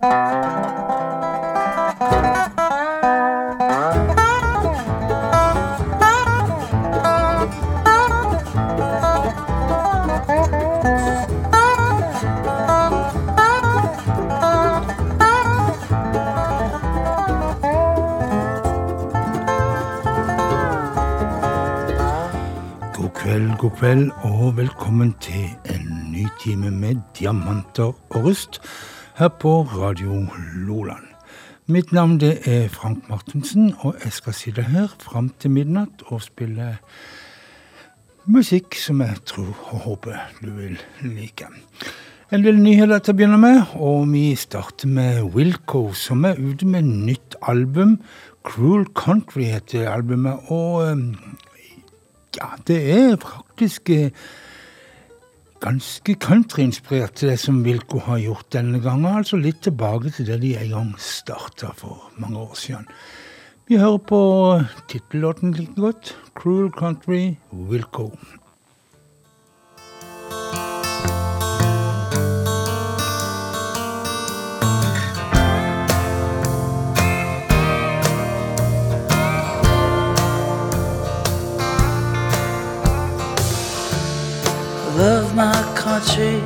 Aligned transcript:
god 0.00 0.06
kveld 23.76 24.10
og 24.22 24.56
velkommen 24.56 25.14
til 25.20 25.50
en 25.64 26.12
ny 26.12 26.26
time 26.40 26.70
med 26.70 26.96
diamanter 27.18 27.84
og 27.84 28.24
rust 28.24 28.60
her 29.18 29.28
på 29.28 29.62
Radio 29.62 30.28
Loland. 30.54 31.06
Mitt 31.66 31.90
navn 31.92 32.20
det 32.20 32.36
er 32.46 32.68
Frank 32.70 33.08
Martensen, 33.10 33.72
og 33.82 33.96
jeg 34.04 34.12
skal 34.14 34.34
sitte 34.34 34.62
her 34.62 34.92
fram 35.02 35.32
til 35.42 35.50
midnatt 35.50 36.04
og 36.06 36.22
spille 36.22 36.76
musikk 38.30 38.78
som 38.78 39.02
jeg 39.02 39.18
tror 39.26 39.50
og 39.72 39.82
håper 39.88 40.20
du 40.38 40.52
vil 40.60 40.78
like. 41.02 41.48
En 42.30 42.46
del 42.46 42.60
nyheter 42.62 43.02
til 43.02 43.16
å 43.16 43.18
begynne 43.18 43.40
med, 43.42 43.74
og 43.74 44.06
vi 44.12 44.36
starter 44.38 44.86
med 44.86 45.32
Wilco, 45.34 45.88
som 45.98 46.22
er 46.28 46.38
ute 46.38 46.68
med 46.70 46.86
nytt 46.86 47.34
album. 47.42 47.98
Cruel 48.46 48.86
Country 48.94 49.48
heter 49.50 49.90
albumet, 49.90 50.46
og 50.46 50.94
ja, 52.38 52.52
det 52.70 52.78
er 52.94 53.16
faktisk 53.18 53.90
eh, 53.90 54.28
ganske 55.60 56.14
countryinspirert, 56.14 57.20
det 57.20 57.38
som 57.40 57.62
Wilko 57.64 57.98
har 58.06 58.20
gjort 58.22 58.52
denne 58.54 58.80
gangen. 58.82 59.08
Altså 59.20 59.38
litt 59.40 59.62
tilbake 59.66 60.12
til 60.14 60.28
det 60.30 60.40
de 60.42 60.54
en 60.58 60.74
gang 60.74 60.92
starta 61.02 61.72
for 61.76 62.10
mange 62.16 62.38
år 62.38 62.54
siden. 62.58 62.86
Vi 63.68 63.76
hører 63.76 63.98
på 63.98 64.20
tittellåten 64.88 65.52
like 65.52 65.74
godt. 65.76 66.16
'Cruel 66.34 66.70
Country', 66.72 67.36
Wilco. 67.52 68.12
Love 85.08 85.34
my 85.34 85.62
country 85.74 86.36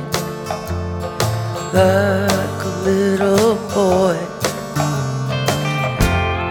like 1.73 2.59
a 2.71 2.73
little 2.89 3.55
boy. 3.75 4.17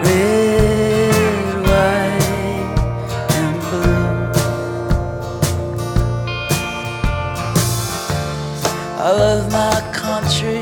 Red, 0.04 1.54
white, 1.68 2.74
and 3.38 3.54
blue. 3.66 4.06
I 9.06 9.10
love 9.22 9.44
my 9.50 9.78
country, 10.02 10.61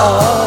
All 0.00 0.39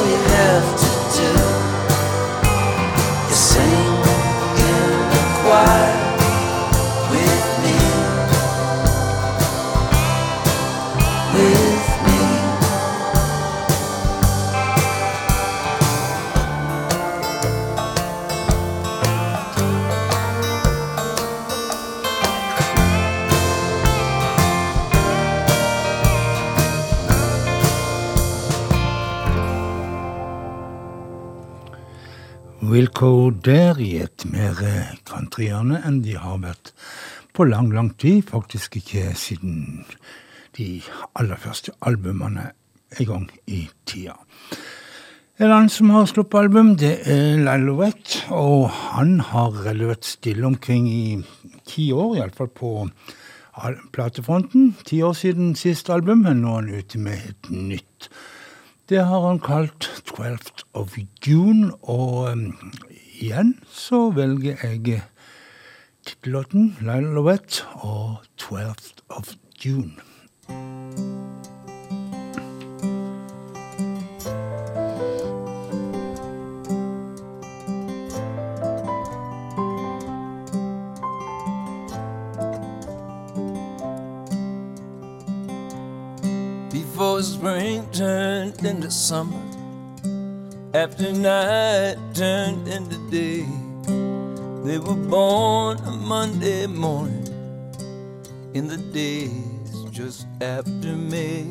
countryhjørne 35.43 35.81
enn 35.85 36.01
de 36.03 36.16
har 36.17 36.40
vært 36.40 36.72
på 37.34 37.45
lang, 37.47 37.72
lang 37.73 37.91
tid. 37.97 38.23
Faktisk 38.29 38.78
ikke 38.78 39.13
siden 39.16 39.85
de 40.57 40.81
aller 41.16 41.37
første 41.37 41.73
albumene 41.81 42.51
en 42.99 43.05
gang 43.05 43.29
i 43.47 43.67
tida. 43.85 44.16
En 45.40 45.49
annen 45.49 45.69
som 45.69 45.90
har 45.90 46.05
sluppet 46.05 46.45
album, 46.45 46.75
det 46.78 47.01
er 47.09 47.41
Lallowett, 47.41 48.28
og 48.29 48.69
han 48.69 49.19
har 49.19 49.51
vært 49.66 50.05
stille 50.05 50.45
omkring 50.45 50.87
i 50.87 51.23
ti 51.66 51.91
år, 51.91 52.19
iallfall 52.19 52.51
på 52.53 52.85
platefronten. 53.91 54.75
Ti 54.85 55.01
år 55.01 55.13
siden 55.17 55.55
siste 55.55 55.93
album, 55.93 56.23
men 56.28 56.43
nå 56.43 56.53
er 56.53 56.61
han 56.61 56.69
ute 56.78 57.01
med 57.01 57.17
et 57.31 57.49
nytt. 57.49 58.09
Det 58.90 59.01
har 59.01 59.25
han 59.25 59.41
kalt 59.41 59.90
12th 60.05 60.67
of 60.78 60.97
June, 61.25 61.73
og 61.81 62.29
um, 62.29 62.53
igjen 63.17 63.55
så 63.72 64.11
velger 64.13 64.61
jeg 64.61 65.01
tittellåten 66.05 66.78
Lionel 66.82 67.17
og 67.76 68.16
12th 68.41 68.94
of 69.09 69.34
June. 69.66 69.94
Before 86.72 87.22
spring 87.22 87.88
turned 87.91 88.66
into 88.66 88.90
summer, 88.91 89.41
after 90.73 91.11
night 91.11 91.97
turned 92.16 92.67
into 92.67 92.97
day. 93.11 93.63
They 94.64 94.78
were 94.80 94.96
born 94.96 95.78
a 95.80 95.92
Monday 95.92 96.68
morning 96.68 97.28
in 98.54 98.70
the 98.70 98.78
days 98.78 99.84
just 99.92 100.26
after 100.40 100.96
May. 100.96 101.42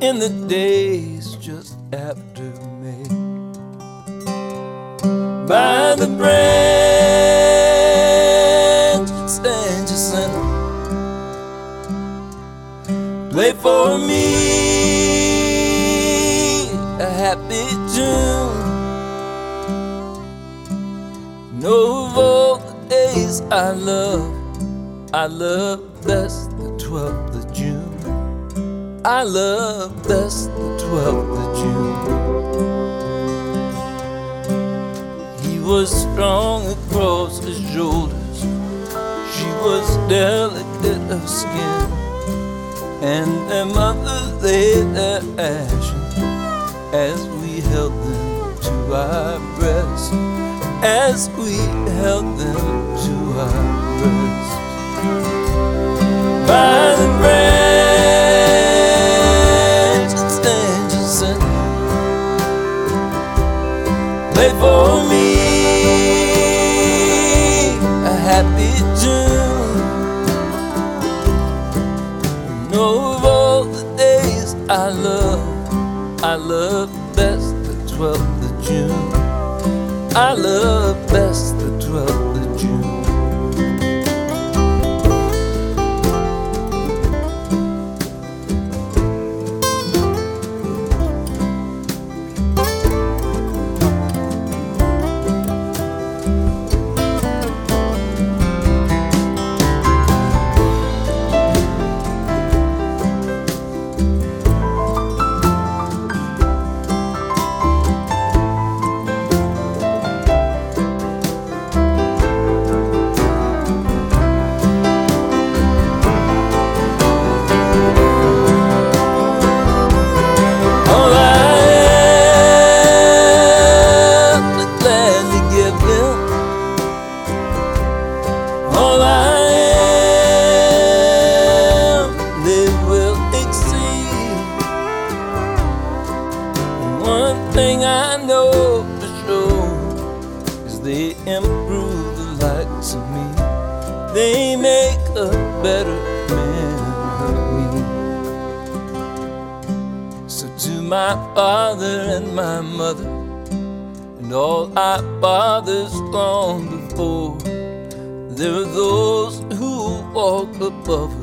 In 0.00 0.18
the 0.18 0.30
days 0.48 1.36
just 1.36 1.76
after 1.92 2.50
May. 2.80 3.04
By 5.46 5.94
the 5.96 6.06
branch 6.16 6.30
stand 9.28 9.86
your. 9.86 10.30
Play 13.32 13.52
for 13.52 13.98
me 13.98 14.34
a 16.98 17.06
happy 17.06 17.66
tune. 17.94 18.43
I 23.50 23.72
love, 23.72 24.34
I 25.12 25.26
love 25.26 26.02
best 26.06 26.50
the 26.56 26.70
12th 26.78 27.44
of 27.44 27.52
June. 27.52 29.02
I 29.04 29.22
love 29.22 30.02
best 30.08 30.46
the 30.54 30.78
12th 30.88 31.36
of 31.44 31.56
June. 31.60 31.94
He 35.42 35.58
was 35.60 35.90
strong 35.90 36.66
across 36.66 37.44
his 37.44 37.60
shoulders, 37.70 38.40
she 39.36 39.46
was 39.60 39.96
delicate 40.08 41.10
of 41.10 41.28
skin, 41.28 41.90
and 43.02 43.50
their 43.50 43.66
mother 43.66 44.38
laid 44.40 44.94
their 44.94 45.20
ashes 45.38 46.18
as 46.94 47.28
we 47.42 47.60
held 47.60 47.92
them 47.92 48.56
to 48.62 48.94
our 48.94 49.38
breast, 49.56 50.12
as 50.82 51.28
we 51.36 51.56
held 51.92 52.38
them 52.38 52.73
By 56.46 56.94
the 56.98 57.06
branch 57.18 57.53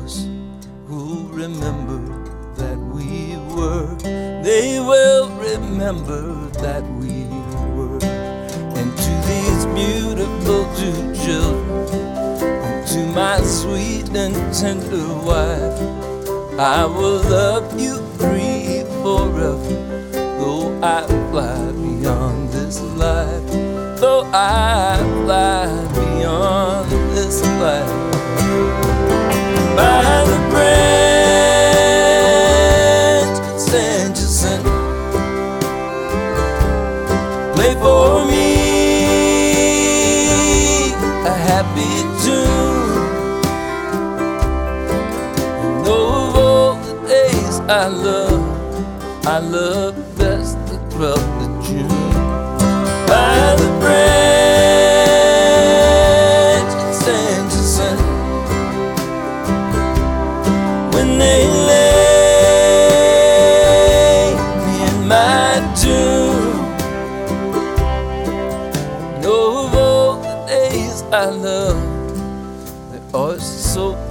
us 0.04 0.26
who 0.86 1.28
remember 1.28 2.00
that 2.56 2.78
we 2.78 3.36
were. 3.54 3.86
They 4.42 4.80
will 4.80 5.28
remember 5.30 6.48
that 6.64 6.82
we 7.00 7.24
were. 7.76 7.98
And 8.78 8.90
to 9.04 9.12
these 9.30 9.64
beautiful 9.74 10.62
two 10.76 11.14
children, 11.24 11.88
and 12.42 12.86
to 12.88 13.06
my 13.14 13.40
sweet 13.42 14.08
and 14.14 14.34
tender 14.54 15.08
wife, 15.24 15.78
I 16.58 16.84
will 16.86 17.22
love. 17.22 17.51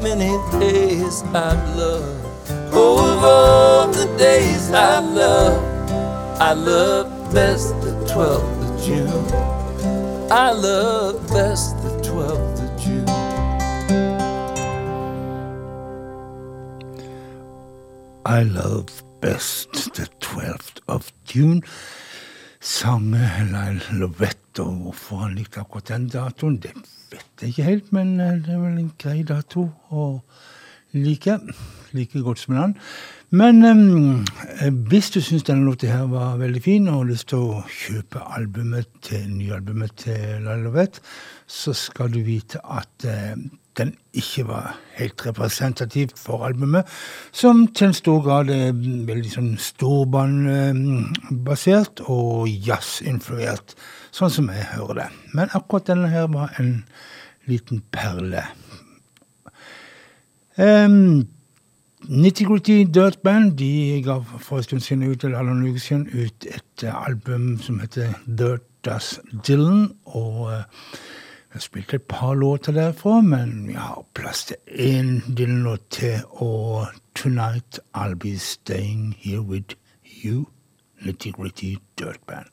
many 0.02 0.32
days 0.60 1.22
I've 1.34 1.78
loved. 1.78 2.26
Oh, 2.74 2.98
of 2.98 3.24
all 3.24 3.88
the 3.88 4.08
days 4.18 4.72
I've 4.72 5.06
loved, 5.06 5.92
I 6.42 6.54
love 6.54 7.34
best 7.34 7.70
the 7.82 7.92
12th 8.12 8.62
of 8.68 8.84
June. 8.84 10.32
I 10.32 10.52
love 10.52 11.28
best 11.28 11.78
the 11.84 11.90
12th 12.02 12.64
of 12.66 12.82
June. 12.82 13.08
I 18.26 18.44
love 18.44 19.04
best 19.22 19.94
the 19.94 20.08
12th 20.20 20.80
of 20.88 21.14
June. 21.26 21.64
Sang 22.62 23.10
Lyle 23.10 23.82
Lovette, 23.98 24.62
og 24.62 24.74
hvorfor 24.86 25.24
han 25.24 25.34
likte 25.34 25.64
akkurat 25.64 25.88
den 25.90 26.04
datoen, 26.14 26.60
det 26.62 26.76
vet 27.10 27.42
jeg 27.42 27.50
ikke 27.50 27.64
helt, 27.66 27.88
men 27.96 28.20
eh, 28.20 28.36
det 28.38 28.54
er 28.54 28.60
vel 28.62 28.76
en 28.78 28.92
grei 29.02 29.24
dato 29.26 29.64
å 29.90 30.04
like. 30.94 31.40
Like 31.92 32.22
godt 32.22 32.40
som 32.40 32.54
en 32.54 32.62
annen. 32.62 32.78
Men 33.32 33.66
um, 33.66 34.76
hvis 34.92 35.10
du 35.10 35.22
syns 35.24 35.48
denne 35.48 35.66
låta 35.66 35.90
her 35.90 36.06
var 36.12 36.38
veldig 36.38 36.62
fin, 36.62 36.88
og 36.88 37.00
har 37.00 37.10
lyst 37.10 37.32
til 37.32 37.48
å 37.48 37.64
kjøpe 37.66 38.22
albumet 38.38 38.94
til, 39.08 39.26
nyalbumet 39.32 39.98
til 40.04 40.46
Lyle 40.46 40.62
Lovette, 40.68 41.02
så 41.48 41.74
skal 41.74 42.14
du 42.14 42.22
vite 42.28 42.62
at 42.62 43.08
uh, 43.10 43.34
den 43.78 43.94
ikke 44.14 44.48
var 44.50 44.80
helt 44.98 45.26
representativ 45.26 46.08
for 46.20 46.46
albumet, 46.46 46.86
som 47.32 47.68
til 47.68 47.88
en 47.88 47.94
stor 47.96 48.22
grad 48.26 48.50
er 48.52 48.72
veldig 49.08 49.32
sånn 49.32 49.58
storbandbasert 49.62 52.00
og 52.12 52.50
jazzinfluert, 52.68 53.76
sånn 54.12 54.30
som 54.34 54.50
jeg 54.52 54.66
hører 54.76 54.94
det. 55.02 55.10
Men 55.38 55.50
akkurat 55.58 55.88
denne 55.92 56.10
her 56.12 56.28
var 56.34 56.48
en 56.60 56.72
liten 57.48 57.82
perle. 57.94 58.44
Um, 60.60 61.28
Nitty 62.12 62.44
Gritty 62.44 62.84
Dirt 62.84 63.24
Band 63.24 63.58
de 63.58 64.02
ga 64.04 64.20
for 64.26 64.58
en 64.58 64.64
stund 64.66 64.82
siden 64.84 65.04
ut, 65.08 65.24
eller 65.24 65.44
noen 65.48 65.68
uker 65.70 65.80
siden 65.80 66.08
ut 66.12 66.46
et 66.50 66.84
album 66.92 67.60
som 67.62 67.80
heter 67.80 68.08
Dirt 68.26 68.64
Does 68.84 69.20
Dylan. 69.46 69.94
og 70.06 70.50
uh, 70.50 70.64
jeg 71.52 71.60
har 71.60 71.62
spilt 71.62 71.94
et 71.94 72.02
par 72.02 72.34
låter 72.34 72.72
derfra, 72.72 73.22
men 73.22 73.68
vi 73.68 73.74
har 73.74 74.06
plass 74.16 74.46
til 74.46 74.56
én 74.68 75.36
Dylan-låt 75.38 75.82
til. 75.90 76.22
Og 76.30 76.88
'Tonight 76.88 77.80
I'll 77.94 78.16
Be 78.16 78.40
Staying 78.40 79.16
Here 79.20 79.42
With 79.42 79.76
You', 80.24 80.46
Nitty 81.02 81.32
Gritty 81.32 81.76
Dirt 82.00 82.20
Band. 82.28 82.46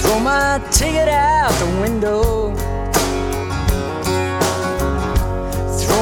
Throw 0.00 0.18
my 0.18 0.60
ticket 0.72 1.08
out 1.08 1.52
the 1.60 1.82
window. 1.82 2.79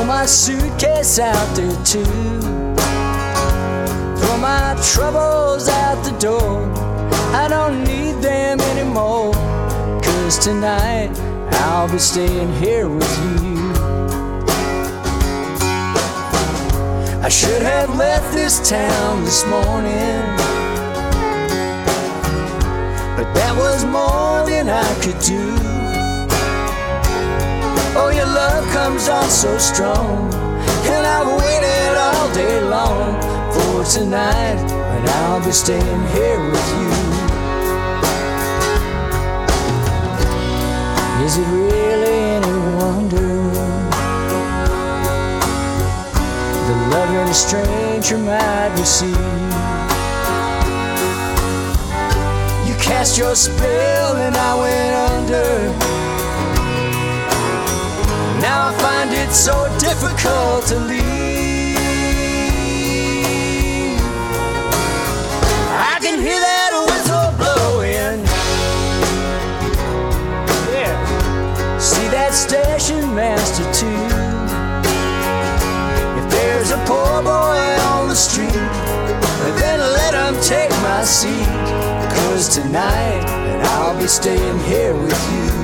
My 0.09 0.25
suitcase 0.25 1.19
out 1.19 1.55
there 1.55 1.85
too. 1.85 2.03
Throw 4.17 4.39
my 4.39 4.75
troubles 4.95 5.69
out 5.69 6.03
the 6.03 6.17
door. 6.19 6.63
I 7.35 7.47
don't 7.47 7.85
need 7.85 8.15
them 8.23 8.59
anymore. 8.59 9.35
Cause 10.03 10.39
tonight 10.39 11.11
I'll 11.61 11.93
be 11.93 11.99
staying 11.99 12.55
here 12.55 12.89
with 12.89 13.19
you. 13.43 13.59
I 17.23 17.29
should 17.29 17.61
have 17.61 17.95
left 17.95 18.33
this 18.33 18.67
town 18.67 19.25
this 19.25 19.45
morning. 19.45 20.23
But 23.15 23.31
that 23.35 23.55
was 23.59 23.85
more 23.85 24.47
than 24.49 24.71
I 24.71 24.89
could 25.03 25.21
do. 25.21 25.78
Oh, 28.01 28.11
your 28.11 28.27
love 28.27 28.65
comes 28.71 29.09
on 29.09 29.29
so 29.29 29.59
strong. 29.59 30.33
And 30.95 31.05
I've 31.05 31.31
waited 31.43 31.95
all 31.99 32.33
day 32.33 32.61
long 32.63 33.21
for 33.53 33.85
tonight 33.85 34.63
when 34.89 35.09
I'll 35.19 35.45
be 35.45 35.51
staying 35.51 36.03
here 36.15 36.41
with 36.51 36.69
you. 36.79 36.91
Is 41.27 41.39
it 41.39 41.49
really 41.49 42.19
any 42.37 42.57
wonder? 42.79 43.31
The 46.69 46.77
love 46.93 47.11
that 47.15 47.29
a 47.29 47.35
stranger 47.35 48.19
might 48.19 48.73
receive. 48.79 49.11
You 52.69 52.75
cast 52.81 53.19
your 53.19 53.35
spell 53.35 54.17
and 54.17 54.37
I 54.37 54.55
went 54.63 54.95
under. 55.13 56.08
Now 58.49 58.69
I 58.69 58.73
find 58.79 59.11
it 59.13 59.31
so 59.35 59.69
difficult 59.79 60.65
to 60.69 60.77
leave. 60.91 61.77
I 65.93 65.99
can 66.01 66.19
hear 66.19 66.41
that 66.41 66.71
whistle 66.89 67.31
blowing. 67.37 68.25
Yeah. 70.73 70.97
See 71.79 72.09
that 72.09 72.33
station 72.33 73.15
master 73.15 73.67
too. 73.81 74.05
If 76.19 76.27
there's 76.33 76.71
a 76.71 76.81
poor 76.89 77.21
boy 77.23 77.61
on 77.93 78.09
the 78.09 78.17
street, 78.17 78.65
then 79.61 79.79
let 80.01 80.15
him 80.15 80.41
take 80.41 80.71
my 80.89 81.05
seat. 81.05 81.53
Cause 82.17 82.49
tonight, 82.49 83.25
I'll 83.75 83.99
be 84.01 84.07
staying 84.07 84.59
here 84.61 84.95
with 84.95 85.21
you. 85.35 85.58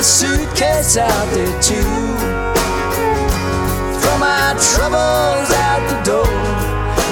My 0.00 0.04
suitcase 0.04 0.96
out 0.96 1.26
there 1.34 1.60
too. 1.60 1.76
Throw 4.00 4.16
my 4.16 4.56
troubles 4.72 5.50
out 5.68 5.82
the 5.90 6.00
door. 6.10 6.24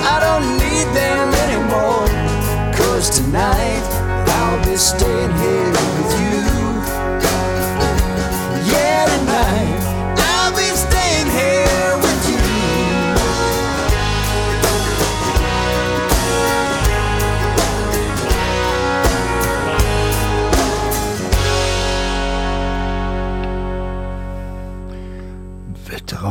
I 0.09 0.17
don't 0.25 0.57
need 0.57 0.89
them 0.97 1.29
anymore. 1.45 2.09
Cause 2.75 3.11
tonight 3.11 3.85
I'll 4.27 4.65
be 4.65 4.77
staying 4.77 5.33
here 5.37 5.98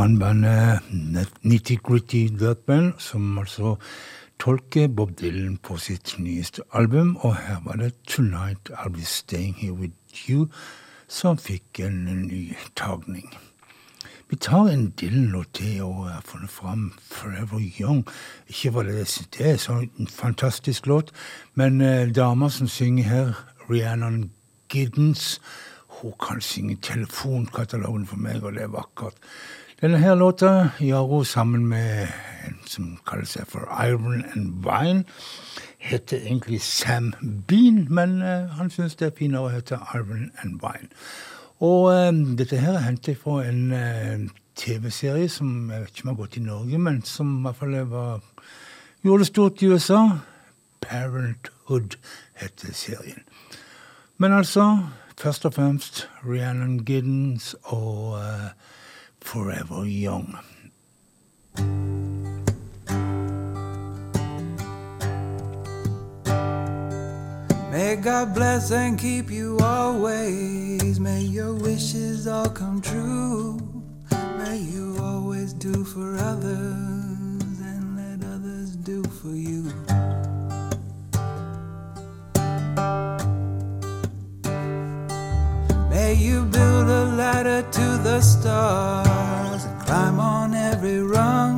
veteranbandet 0.07 1.29
Nitty 1.43 1.75
Gritty 1.75 2.27
Dirt 2.27 2.65
Band, 2.65 2.93
som 2.97 3.37
altså 3.37 3.75
tolker 4.39 4.87
Bob 4.87 5.11
Dylan 5.19 5.57
på 5.57 5.77
sitt 5.77 6.15
nyeste 6.19 6.61
album. 6.73 7.17
Og 7.17 7.35
her 7.35 7.57
var 7.65 7.75
det 7.75 7.93
'Tonight 8.07 8.69
I'll 8.71 8.89
Be 8.89 9.01
Staying 9.01 9.55
Here 9.55 9.73
With 9.73 9.93
You' 10.29 10.47
som 11.07 11.37
fikk 11.37 11.79
en 11.79 12.05
ny 12.05 12.55
tagning. 12.75 13.37
Vi 14.29 14.35
tar 14.35 14.67
en 14.67 14.89
Dylan-låt 14.89 15.53
til 15.53 15.81
og 15.83 16.09
har 16.09 16.21
funnet 16.25 16.49
fram 16.49 16.93
'Forever 17.11 17.59
Young'. 17.59 18.03
Ikke 18.47 18.73
var 18.73 18.83
det 18.83 19.27
det 19.37 19.51
er 19.51 19.57
så 19.57 19.73
en 19.99 20.07
fantastisk 20.07 20.87
låt, 20.87 21.11
men 21.53 21.81
eh, 21.81 22.15
dama 22.15 22.49
som 22.49 22.67
synger 22.67 23.03
her, 23.03 23.33
Rhiannon 23.69 24.31
Giddens, 24.73 25.41
hun 25.87 26.13
kan 26.27 26.41
synge 26.41 26.77
telefonkatalogen 26.81 28.07
for 28.07 28.17
meg, 28.17 28.43
og 28.43 28.53
det 28.53 28.61
er 28.61 28.67
vakkert. 28.67 29.13
Denne 29.81 29.97
her 29.97 30.15
låta 30.15 30.69
hun 30.79 31.25
sammen 31.25 31.67
med 31.67 32.07
en 32.47 32.55
som 32.65 32.97
kaller 33.07 33.25
seg 33.25 33.45
for 33.47 33.69
Iron 33.85 34.25
and 34.35 34.63
Vine, 34.63 35.03
Heter 35.77 36.17
egentlig 36.17 36.61
Sam 36.61 37.13
Bean, 37.47 37.87
men 37.89 38.21
uh, 38.21 38.49
han 38.57 38.69
syns 38.69 38.95
det 38.95 39.05
er 39.05 39.17
finere 39.17 39.45
å 39.45 39.51
hete 39.53 39.77
Iron 39.93 40.31
and 40.41 40.57
Vine. 40.63 40.89
Og 41.59 41.91
eh, 41.93 42.09
dette 42.37 42.57
her 42.57 42.73
er 42.73 42.85
hentet 42.85 43.17
fra 43.21 43.43
en 43.45 43.71
uh, 43.71 44.25
TV-serie 44.55 45.29
som 45.29 45.69
jeg 45.71 45.81
vet 45.81 45.93
ikke 45.93 46.07
om 46.07 46.11
har 46.11 46.17
gått 46.23 46.37
i 46.37 46.43
Norge, 46.45 46.77
men 46.77 47.01
som 47.05 47.35
i 47.37 47.41
hvert 47.45 47.59
fall 47.59 47.77
var, 47.91 48.19
gjorde 49.05 49.23
det 49.23 49.29
stort 49.29 49.61
i 49.61 49.69
USA. 49.69 50.01
Parenthood 50.81 51.99
heter 52.41 52.73
serien. 52.73 53.21
Men 54.17 54.33
altså, 54.33 54.65
først 55.17 55.45
og 55.45 55.53
fremst 55.53 56.07
Rhiannon 56.25 56.79
Giddens 56.85 57.55
og 57.63 58.17
eh, 58.21 58.49
forever 59.27 59.85
young. 59.85 60.39
May 67.69 67.97
God 67.97 68.33
bless 68.33 68.71
and 68.71 68.97
keep 68.97 69.29
you 69.29 69.59
always. 69.59 70.99
May 71.01 71.23
your 71.23 71.53
wishes 71.53 72.25
all 72.25 72.49
come 72.49 72.81
true. 72.81 73.59
May 74.37 74.59
you 74.59 74.97
always 75.01 75.51
do 75.51 75.83
for 75.83 76.15
others 76.15 77.59
and 77.71 77.97
let 77.97 78.25
others 78.29 78.77
do 78.77 79.03
for 79.03 79.35
you. 79.35 79.69
You 86.15 86.45
build 86.45 86.87
a 86.87 87.03
ladder 87.17 87.63
to 87.69 87.97
the 88.01 88.21
stars 88.21 89.65
and 89.65 89.81
climb 89.81 90.19
on 90.21 90.53
every 90.53 91.01
rung. 91.01 91.56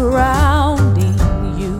Surrounding 0.00 1.18
you. 1.60 1.76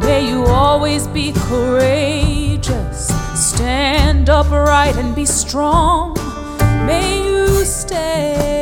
May 0.00 0.28
you 0.28 0.44
always 0.44 1.08
be 1.08 1.32
courageous. 1.48 3.08
Stand 3.34 4.28
upright 4.28 4.96
and 4.96 5.16
be 5.16 5.24
strong. 5.24 6.12
May 6.86 7.24
you 7.30 7.64
stay 7.64 8.59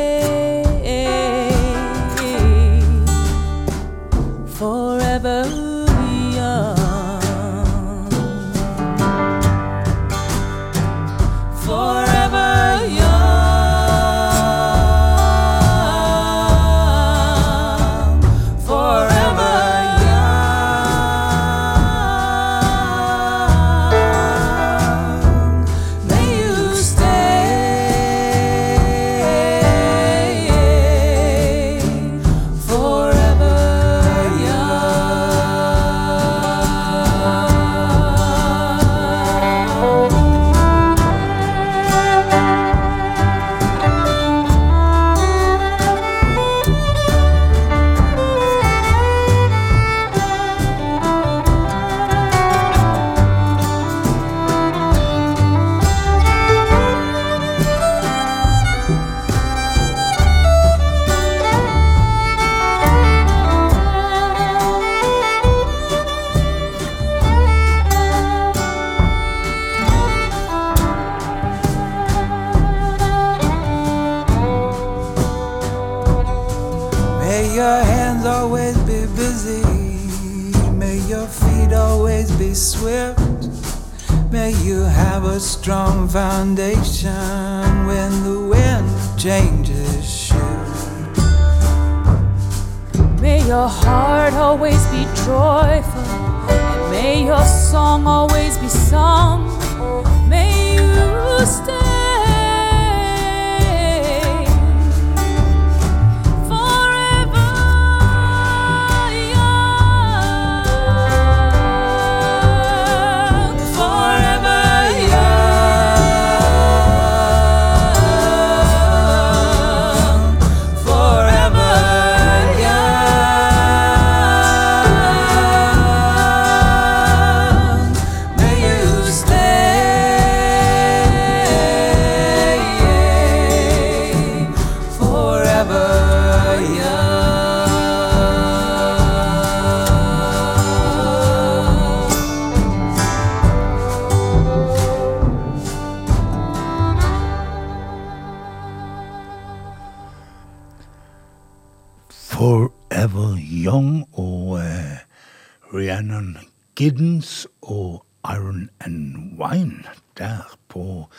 Rhiannon 155.99 156.37
Giddens 156.79 157.47
og 157.61 158.05
Iron 158.23 158.69
and 158.79 159.17
Wine 159.35 159.83
der 160.17 160.57
på 160.71 161.09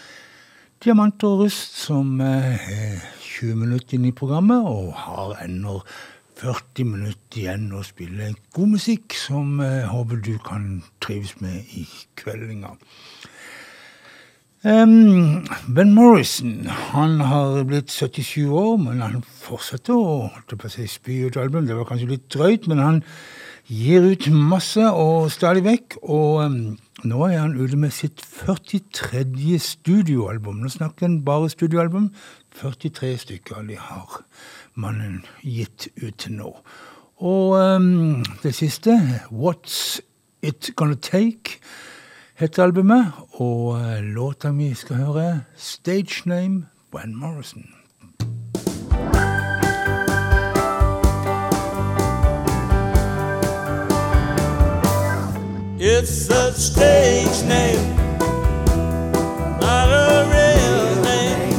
Diamant 0.84 1.24
og 1.24 1.38
Rust, 1.42 1.76
som 1.76 2.20
eh, 2.20 2.56
er 2.56 3.02
20 3.20 3.58
minutter 3.60 3.98
inn 3.98 4.06
i 4.08 4.12
programmet 4.16 4.64
og 4.64 4.94
har 4.96 5.34
ennå 5.44 5.82
40 6.40 6.86
minutter 6.94 7.42
igjen 7.42 7.66
å 7.76 7.82
spille 7.84 8.30
god 8.56 8.72
musikk 8.78 9.18
som 9.20 9.60
jeg 9.60 9.90
håper 9.90 10.22
du 10.24 10.32
kan 10.46 10.64
trives 11.04 11.34
med 11.44 11.60
i 11.76 11.84
kveldinga. 12.16 12.72
Um, 14.64 15.44
ben 15.68 15.92
Morrison 15.92 16.64
han 16.94 17.20
har 17.20 17.66
blitt 17.68 17.92
77 17.92 18.48
år, 18.48 18.80
men 18.80 19.04
han 19.04 19.20
fortsetter 19.44 19.92
å 19.92 20.30
holdt 20.32 20.56
på 20.56 20.72
spy 20.72 21.20
ut 21.28 21.36
album. 21.36 21.68
Det 21.68 21.76
var 21.76 21.88
kanskje 21.92 22.14
litt 22.14 22.32
drøyt, 22.32 22.68
men 22.72 22.80
han 22.80 23.04
gir 23.70 24.04
ut 24.10 24.26
masse 24.34 24.82
og 24.82 25.30
stadig 25.30 25.62
vekk. 25.64 25.96
Og 26.02 26.42
em, 26.44 26.58
nå 27.06 27.22
er 27.28 27.38
han 27.38 27.56
ute 27.56 27.78
med 27.78 27.94
sitt 27.94 28.20
43. 28.42 29.58
studioalbum. 29.62 30.58
Nå 30.60 30.72
snakker 30.74 31.06
han 31.06 31.20
bare 31.24 31.50
studioalbum. 31.50 32.10
43 32.60 33.16
stykker 33.24 33.62
de 33.68 33.78
har 33.78 34.22
mannen 34.74 35.22
gitt 35.46 35.88
ut 36.02 36.26
nå. 36.30 36.56
Og 37.20 37.56
um, 37.60 38.24
det 38.42 38.54
siste, 38.56 38.96
What's 39.30 40.00
It 40.42 40.72
Gonna 40.76 40.96
Take? 40.96 41.60
heter 42.40 42.62
albumet, 42.62 43.12
og 43.32 43.80
eh, 43.80 44.00
låta 44.02 44.50
vi 44.50 44.74
skal 44.74 44.96
høre, 44.96 45.40
Stage 45.56 46.22
Name 46.24 46.66
Van 46.92 47.14
Morrison. 47.14 47.66
It's 55.92 56.30
a 56.30 56.52
stage 56.52 57.42
name, 57.48 57.96
not 59.58 59.88
a 59.90 60.22
real 60.30 61.02
name. 61.02 61.58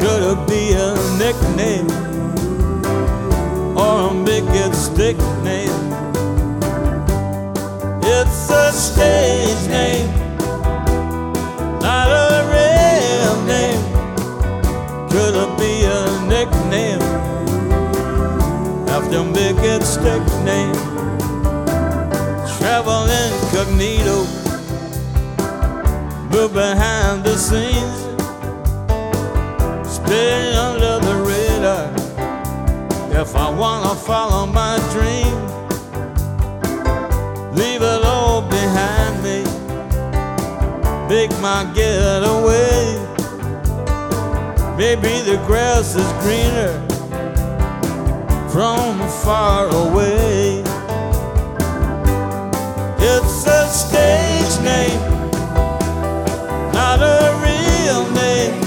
Could 0.00 0.22
it 0.32 0.40
be 0.48 0.72
a 0.72 0.96
nickname 1.16 1.88
or 3.78 4.10
a 4.10 4.24
big 4.24 4.74
stick 4.74 5.16
name? 5.44 5.78
It's 8.02 8.50
a 8.50 8.72
stage 8.72 9.68
name, 9.68 10.10
not 11.78 12.08
a 12.10 12.42
real 12.50 13.36
name. 13.46 13.82
Could 15.08 15.34
it 15.44 15.52
be 15.56 15.84
a 15.84 16.02
nickname 16.26 17.02
after 18.90 19.22
big 19.32 19.84
stick 19.84 20.24
name? 20.44 20.98
Travel 22.78 23.08
incognito, 23.10 24.18
move 26.30 26.52
behind 26.54 27.24
the 27.24 27.36
scenes, 27.36 27.98
stay 29.84 30.54
under 30.54 31.00
the 31.04 31.16
radar. 31.26 31.90
If 33.20 33.34
I 33.34 33.50
wanna 33.50 33.96
follow 33.96 34.46
my 34.46 34.78
dream, 34.94 35.34
leave 37.52 37.82
it 37.82 38.04
all 38.04 38.42
behind 38.42 39.14
me, 39.24 39.42
make 41.08 41.32
my 41.40 41.64
getaway. 41.74 42.94
Maybe 44.76 45.14
the 45.28 45.42
grass 45.48 45.96
is 45.96 46.10
greener 46.22 46.74
from 48.52 49.00
far 49.24 49.66
away. 49.66 50.47
It's 53.00 53.46
a 53.46 53.66
stage 53.68 54.64
name, 54.64 55.00
not 56.72 57.00
a 57.00 57.32
real 57.46 58.02
name. 58.10 58.60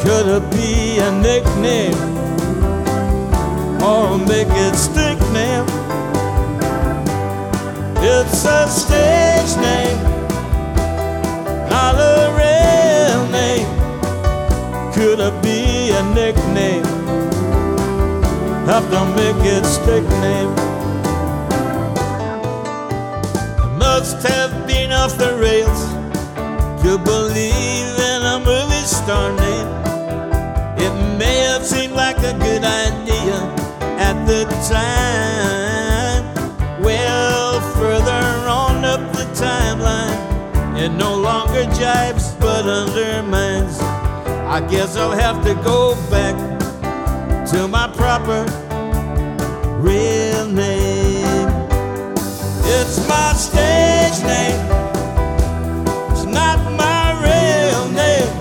Could 0.00 0.26
it 0.28 0.50
be 0.50 0.98
a 0.98 1.10
nickname 1.10 1.98
or 3.82 4.18
make 4.18 4.48
it 4.50 4.76
stick 4.76 5.18
name? 5.32 5.66
It's 8.04 8.44
a 8.44 8.68
stage 8.68 9.56
name, 9.60 9.98
not 11.68 11.96
a 11.96 12.30
real 12.38 13.26
name. 13.30 13.66
Could 14.92 15.18
it 15.20 15.42
be 15.42 15.90
a 15.90 16.02
nickname? 16.14 16.84
Have 18.66 18.88
to 18.90 19.04
make 19.16 19.44
it 19.44 19.64
stick 19.66 20.04
name. 20.20 20.71
Must 24.02 24.26
have 24.26 24.66
been 24.66 24.90
off 24.90 25.16
the 25.16 25.32
rails 25.36 25.82
to 26.82 26.98
believe 27.04 27.90
in 28.10 28.20
a 28.34 28.38
movie 28.44 28.84
star 28.84 29.30
name. 29.30 29.68
It 30.76 30.92
may 31.20 31.36
have 31.50 31.64
seemed 31.64 31.92
like 31.92 32.18
a 32.18 32.34
good 32.46 32.64
idea 32.64 33.36
at 34.08 34.16
the 34.26 34.42
time. 34.74 36.24
Well, 36.82 37.60
further 37.76 38.24
on 38.48 38.84
up 38.84 39.12
the 39.12 39.26
timeline, 39.40 40.18
it 40.76 40.88
no 40.88 41.14
longer 41.14 41.62
jibes 41.66 42.34
but 42.40 42.66
undermines. 42.66 43.78
I 44.56 44.66
guess 44.68 44.96
I'll 44.96 45.16
have 45.26 45.44
to 45.44 45.54
go 45.62 45.94
back 46.10 46.34
to 47.52 47.68
my 47.68 47.86
proper 47.86 48.42
real 49.78 50.48
name. 50.48 51.52
It's 52.64 52.98
my 53.08 53.32
It's 56.10 56.24
not 56.24 56.58
my 56.76 57.12
real 57.26 57.88
name. 57.92 58.32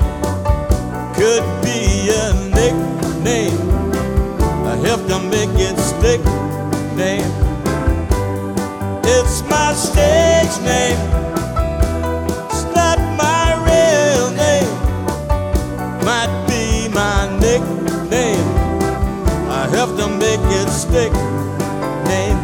Could 1.16 1.46
be 1.64 2.10
a 2.10 2.34
nickname. 2.58 3.60
I 4.68 4.76
make 5.30 5.50
it 5.60 5.78
stick 5.80 6.22
name. 6.96 7.32
It's 9.04 9.44
my 9.44 9.74
stage 9.74 10.56
name. 10.64 11.00
It's 12.50 12.64
not 12.76 13.00
my 13.18 13.46
real 13.68 14.32
name. 14.32 14.74
Might 16.06 16.34
be 16.48 16.90
my 16.90 17.30
nickname. 17.40 18.48
I 19.50 19.68
make 20.20 20.46
it 20.60 20.70
stick 20.70 21.14
name. 22.06 22.40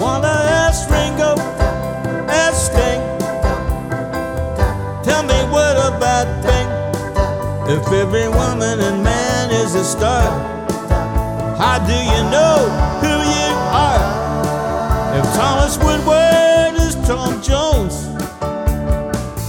Wanna 0.00 0.41
every 8.02 8.26
woman 8.26 8.80
and 8.80 9.04
man 9.04 9.48
is 9.52 9.76
a 9.76 9.84
star, 9.84 10.26
how 11.56 11.78
do 11.86 11.94
you 11.94 12.20
know 12.34 12.58
who 13.00 13.14
you 13.38 13.50
are? 13.86 14.02
If 15.16 15.24
Thomas 15.36 15.78
Woodward 15.78 16.74
is 16.82 16.96
Tom 17.06 17.40
Jones, 17.40 18.08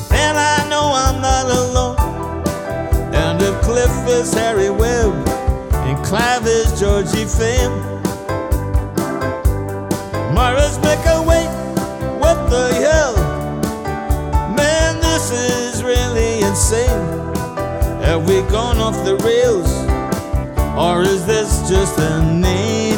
then 0.10 0.36
I 0.38 0.68
know 0.70 0.86
I'm 0.94 1.20
not 1.20 1.46
alone. 1.62 1.98
And 3.16 3.42
if 3.42 3.60
Cliff 3.64 3.96
is 4.08 4.32
Harry 4.36 4.70
Webb, 4.70 5.14
and 5.88 6.06
Clive 6.06 6.46
is 6.46 6.80
Georgie 6.80 7.26
make 10.84 11.04
a 11.08 11.24
wait. 11.24 11.50
What 12.22 12.38
the 12.52 12.68
hell? 12.86 13.16
Man, 14.56 15.00
this 15.02 15.32
is 15.32 15.84
really 15.84 16.42
insane. 16.42 17.33
Have 18.14 18.30
we 18.30 18.44
gone 18.52 18.78
off 18.78 18.94
the 19.06 19.18
rails? 19.26 19.74
Or 20.78 21.02
is 21.02 21.26
this 21.26 21.68
just 21.68 21.98
a 21.98 22.22
name 22.22 22.93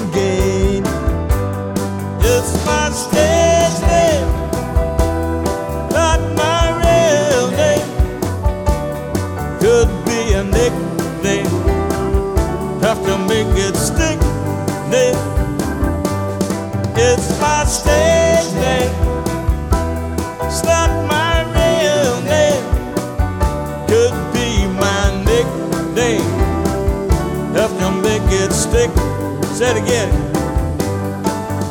Say 29.55 29.71
it 29.71 29.77
again. 29.77 30.09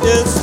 It's 0.01 0.34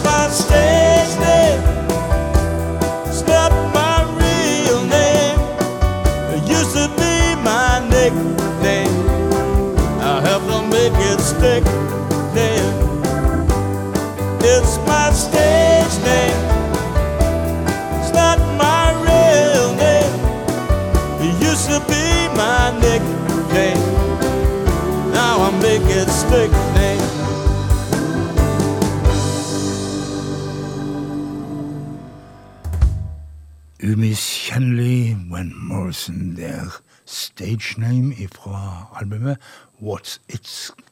Umiskjennelig 33.83 35.17
When 35.31 35.53
Morrison 35.57 36.37
der. 36.37 36.81
Stage 37.05 37.75
name 37.79 38.15
fra 38.33 38.87
albumet 38.95 39.37
What's, 39.81 40.21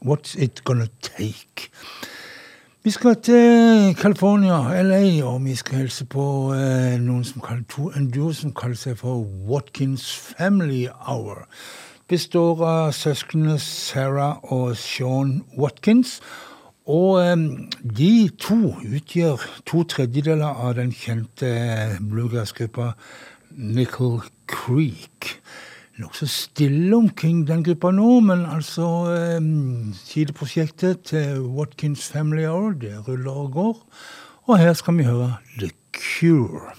What's 0.05 0.42
It 0.42 0.64
Gonna 0.64 0.87
Take. 1.03 1.70
Vi 2.85 2.90
skal 2.90 3.16
til 3.22 3.94
California, 3.94 4.83
LA, 4.83 5.24
og 5.24 5.44
vi 5.44 5.55
skal 5.55 5.79
hilse 5.79 6.05
på 6.05 6.55
eh, 6.55 6.98
noen 7.00 7.24
som 7.24 7.40
kaller, 7.40 7.62
to, 7.68 7.92
en 7.94 8.11
duo 8.11 8.33
som 8.33 8.55
kaller 8.55 8.76
seg 8.76 8.98
for 8.98 9.22
Watkins 9.46 10.11
Family 10.16 10.88
Hour. 11.07 11.46
Består 12.09 12.64
av 12.66 12.92
søsknene 12.92 13.59
Sarah 13.62 14.42
og 14.42 14.74
Sean 14.76 15.44
Watkins. 15.59 16.18
Og 16.88 17.20
de 17.82 18.30
to 18.40 18.74
utgjør 18.80 19.42
to 19.68 19.82
tredjedeler 19.84 20.48
av 20.48 20.78
den 20.78 20.92
kjente 20.96 21.50
bluegrassgruppa 22.00 22.94
Nickel 23.50 24.20
Creek. 24.48 25.36
nokså 26.00 26.26
stille 26.26 26.96
omkring 26.96 27.46
den 27.46 27.64
gruppa 27.64 27.90
nå, 27.92 28.20
men 28.20 28.46
altså 28.48 28.86
Sideprosjektet 30.04 31.02
til 31.12 31.40
Watkins 31.40 32.08
Family 32.08 32.46
Hour, 32.48 32.72
det 32.72 33.08
ruller 33.08 33.30
og 33.30 33.52
går. 33.52 33.76
Og 34.48 34.58
her 34.58 34.72
skal 34.72 34.96
vi 34.96 35.04
høre 35.04 35.36
The 35.58 35.70
Cure. 35.92 36.72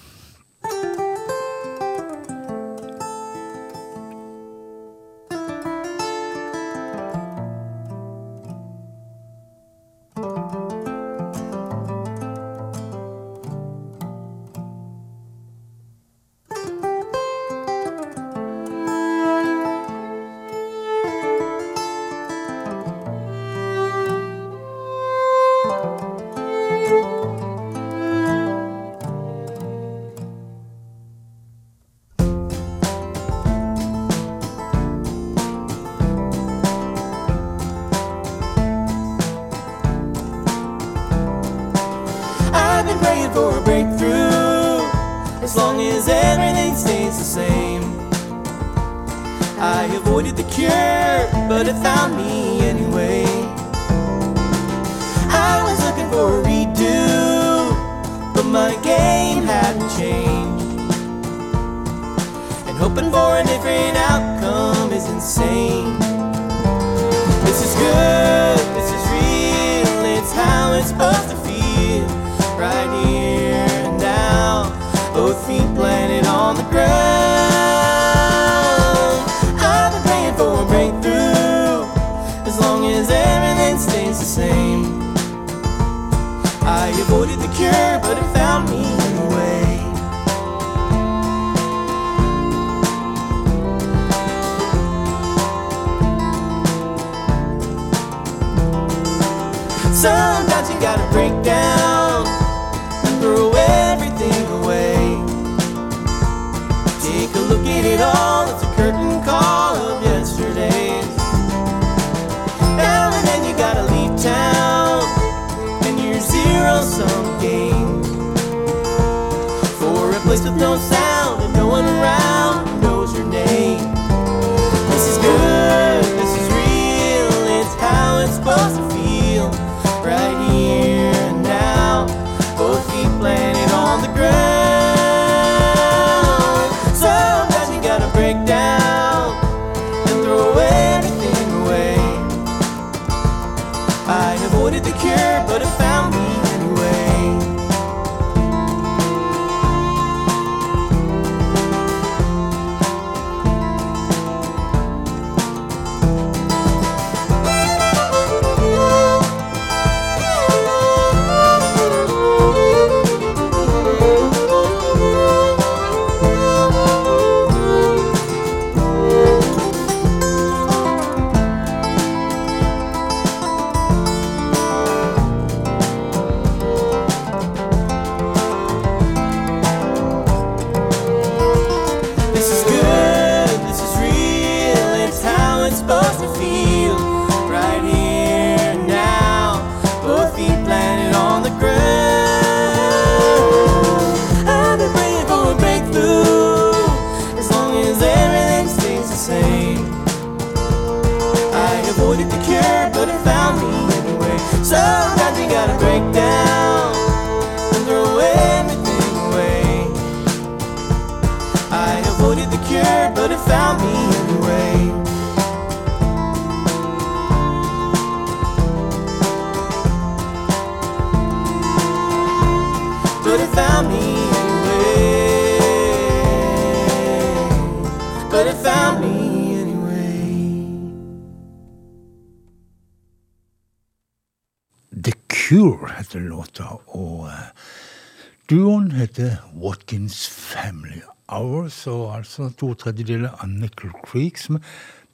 Heter 238.52 239.38
Watkins 239.56 240.28
Family 240.28 241.00
Hours, 241.28 241.86
og 241.86 242.18
altså 242.18 242.50
to 242.52 242.74
tredjedeler 242.76 243.30
av 243.40 243.48
Nickel 243.48 243.92
Creek. 244.04 244.36
som 244.36 244.58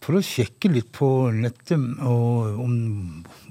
prøvde 0.03 0.24
å 0.24 0.27
sjekke 0.27 0.70
litt 0.72 0.90
på 0.90 1.31
nettet 1.31 1.79
om 2.03 2.72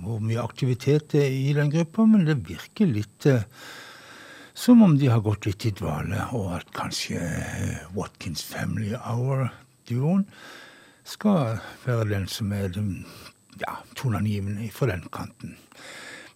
hvor 0.04 0.20
mye 0.20 0.44
aktivitet 0.44 1.14
det 1.14 1.22
er 1.24 1.32
i 1.32 1.54
den 1.56 1.72
gruppa, 1.72 2.04
men 2.04 2.26
det 2.28 2.36
virker 2.50 2.86
litt 2.92 3.28
eh, 3.32 3.46
som 4.54 4.84
om 4.84 4.98
de 4.98 5.08
har 5.08 5.24
gått 5.24 5.48
litt 5.48 5.66
i 5.70 5.72
dvale, 5.72 6.20
og 6.36 6.58
at 6.58 6.68
kanskje 6.76 7.22
eh, 7.22 7.88
Watkins 7.96 8.44
Family 8.44 8.92
Hour-duoen 8.92 10.26
skal 11.08 11.62
være 11.86 12.10
den 12.12 12.28
som 12.28 12.52
er 12.52 12.68
den 12.76 13.06
ja, 13.64 13.80
toneangivende 13.96 14.68
fra 14.76 14.92
den 14.92 15.08
kanten. 15.16 15.56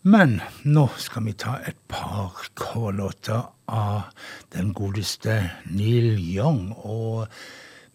Men 0.01 0.39
nå 0.65 0.87
skal 0.97 1.27
vi 1.27 1.33
ta 1.37 1.59
et 1.69 1.77
par 1.85 2.39
coverlåter 2.57 3.43
av 3.69 4.07
den 4.55 4.71
godeste 4.73 5.35
Neil 5.69 6.15
Young. 6.17 6.71
Og 6.73 7.27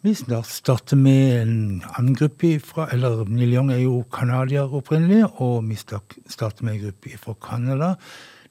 vi 0.06 0.12
starter 0.14 1.00
med 1.00 1.40
en 1.40 1.56
annen 1.96 2.14
gruppe 2.14 2.60
fra 2.62 2.86
Eller 2.94 3.24
Neil 3.26 3.56
Young 3.56 3.72
er 3.74 3.82
jo 3.82 4.04
canadier 4.14 4.70
opprinnelig, 4.70 5.24
og 5.42 5.66
vi 5.66 5.74
starter 5.74 6.62
med 6.62 6.76
en 6.76 6.84
gruppe 6.84 7.18
fra 7.18 7.34
Canada. 7.42 7.94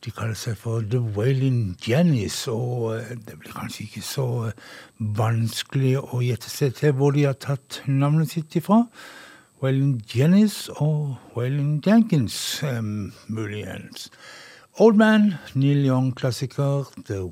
De 0.04 0.12
kaller 0.12 0.36
seg 0.36 0.60
for 0.60 0.84
The 0.84 1.00
Wailing 1.16 1.78
Jennies, 1.80 2.50
og 2.52 2.98
eh, 2.98 3.16
det 3.16 3.40
blir 3.40 3.56
kanskje 3.56 3.88
ikke 3.88 4.04
så 4.04 4.28
vanskelig 5.00 5.96
å 6.04 6.20
gjette 6.22 6.52
seg 6.52 6.76
til 6.76 6.92
hvor 7.00 7.16
de 7.16 7.24
har 7.30 7.40
tatt 7.40 7.80
navnet 7.88 8.36
sitt 8.36 8.60
ifra. 8.60 8.84
Wailing 9.66 10.02
Jennys 10.16 10.70
og 10.70 11.16
Wailing 11.36 11.88
Jenkins, 11.88 12.64
um, 12.64 13.14
muligens. 13.28 14.12
Old 14.78 14.96
Man, 14.96 15.34
Neil 15.56 15.86
Young-klassiker 15.86 16.84
The 17.08 17.32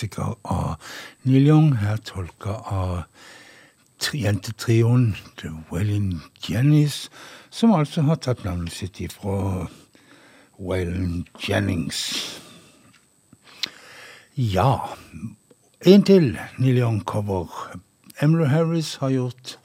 klassiker 0.00 0.36
av 0.42 0.76
Neil 1.22 1.46
Young, 1.46 1.72
her 1.76 1.96
tolka 1.98 2.56
av 2.64 3.04
jentetrioen 4.12 5.14
The 5.36 5.50
Waylon 5.70 6.22
Jennings, 6.40 7.10
som 7.50 7.72
altså 7.72 8.02
har 8.02 8.16
tatt 8.16 8.44
navnet 8.44 8.72
sitt 8.72 9.00
ifra 9.00 9.68
Waylon 10.58 11.26
Jennings. 11.38 12.40
Ja, 14.34 14.96
en 15.84 16.02
til 16.02 16.38
Neil 16.58 16.78
Young-cover. 16.80 17.76
Emily 18.22 18.48
Harris 18.48 18.96
har 19.00 19.10
gjort 19.10 19.58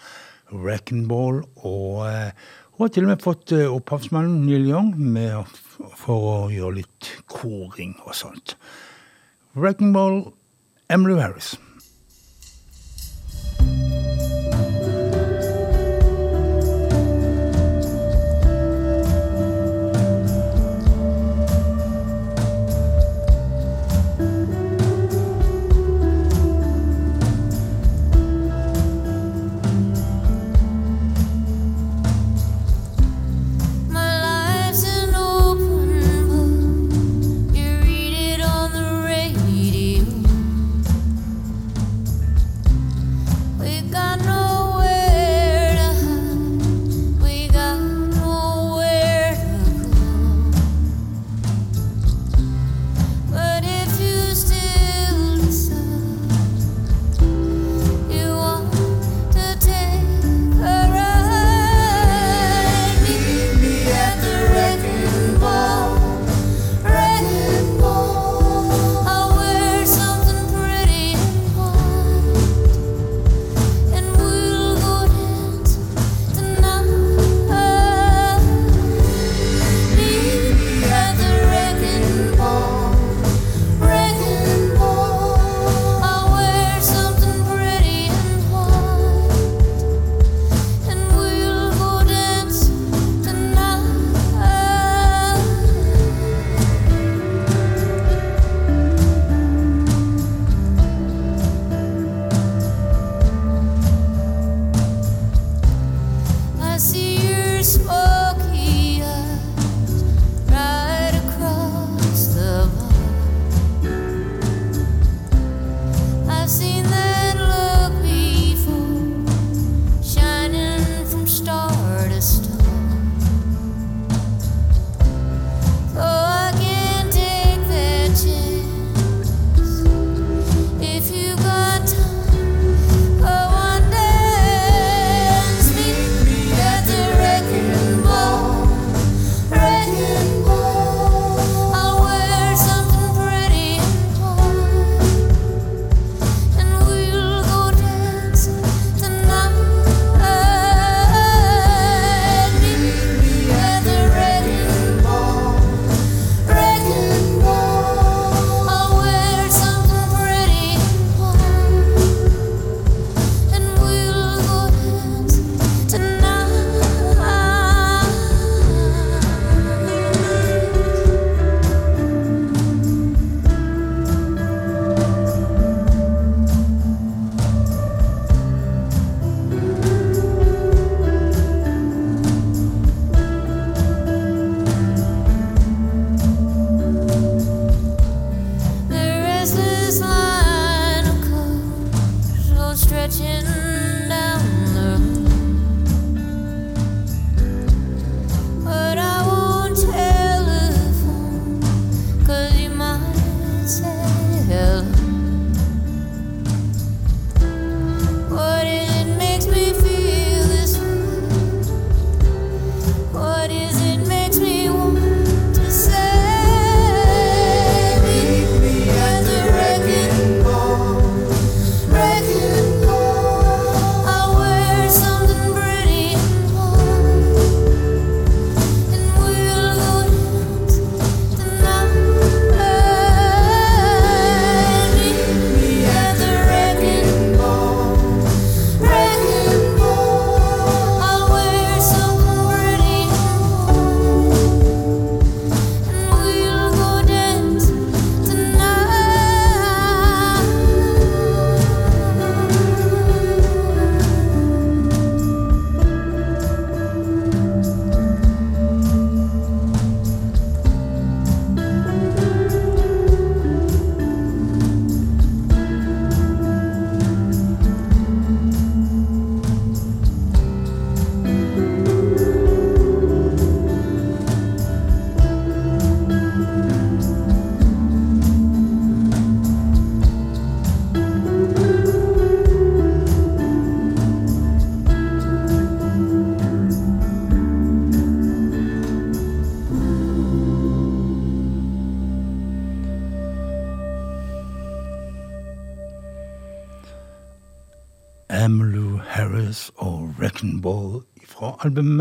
Wrecking 0.52 1.08
Ball, 1.08 1.44
og 1.56 2.04
hun 2.04 2.12
eh, 2.12 2.32
har 2.78 2.88
til 2.92 3.06
og 3.06 3.14
med 3.14 3.24
fått 3.24 3.54
eh, 3.56 3.72
opphavsmannen 3.72 4.44
Neil 4.46 4.68
Young 4.68 4.98
med 5.00 5.46
for 5.96 6.28
å 6.28 6.36
gjøre 6.52 6.82
litt 6.82 7.14
koring 7.32 7.96
og 8.04 8.16
sånt. 8.16 8.58
Wrecking 9.56 9.94
Ball, 9.94 10.34
Emmylou 10.90 11.20
Harris. 11.20 11.58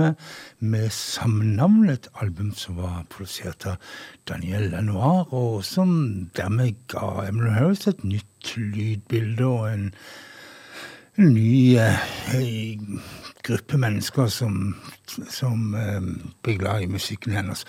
Albumet 0.05 0.17
med 0.59 0.91
samnavnet 0.91 2.09
album 2.21 2.53
som 2.55 2.77
var 2.77 3.05
produsert 3.11 3.67
av 3.67 3.77
Daniel 4.29 4.71
Lanoir, 4.71 5.33
og 5.33 5.65
som 5.65 6.31
dermed 6.37 6.75
ga 6.89 7.27
Emily 7.29 7.51
Harris 7.51 7.87
et 7.87 8.05
nytt 8.05 8.57
lydbilde 8.57 9.45
og 9.45 9.73
en, 9.73 9.95
en 11.19 11.35
ny 11.35 11.77
eh, 11.79 12.79
gruppe 13.45 13.79
mennesker 13.79 14.27
som, 14.29 14.77
som 15.07 15.75
eh, 15.75 16.01
blir 16.43 16.59
glad 16.59 16.83
i 16.83 16.87
musikken 16.87 17.33
hennes. 17.33 17.65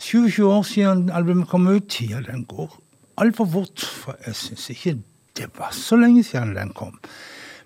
27 0.00 0.46
år 0.46 0.62
siden 0.62 1.10
albumet 1.10 1.48
kom 1.48 1.68
ut. 1.68 1.88
Tida 1.88 2.22
den 2.24 2.44
går 2.44 2.72
altfor 3.20 3.44
fort, 3.44 3.80
for 3.84 4.16
jeg 4.26 4.34
syns 4.34 4.70
ikke 4.70 4.98
det 5.36 5.50
var 5.58 5.70
så 5.76 5.96
lenge 5.96 6.24
siden 6.24 6.56
den 6.56 6.72
kom. 6.72 6.98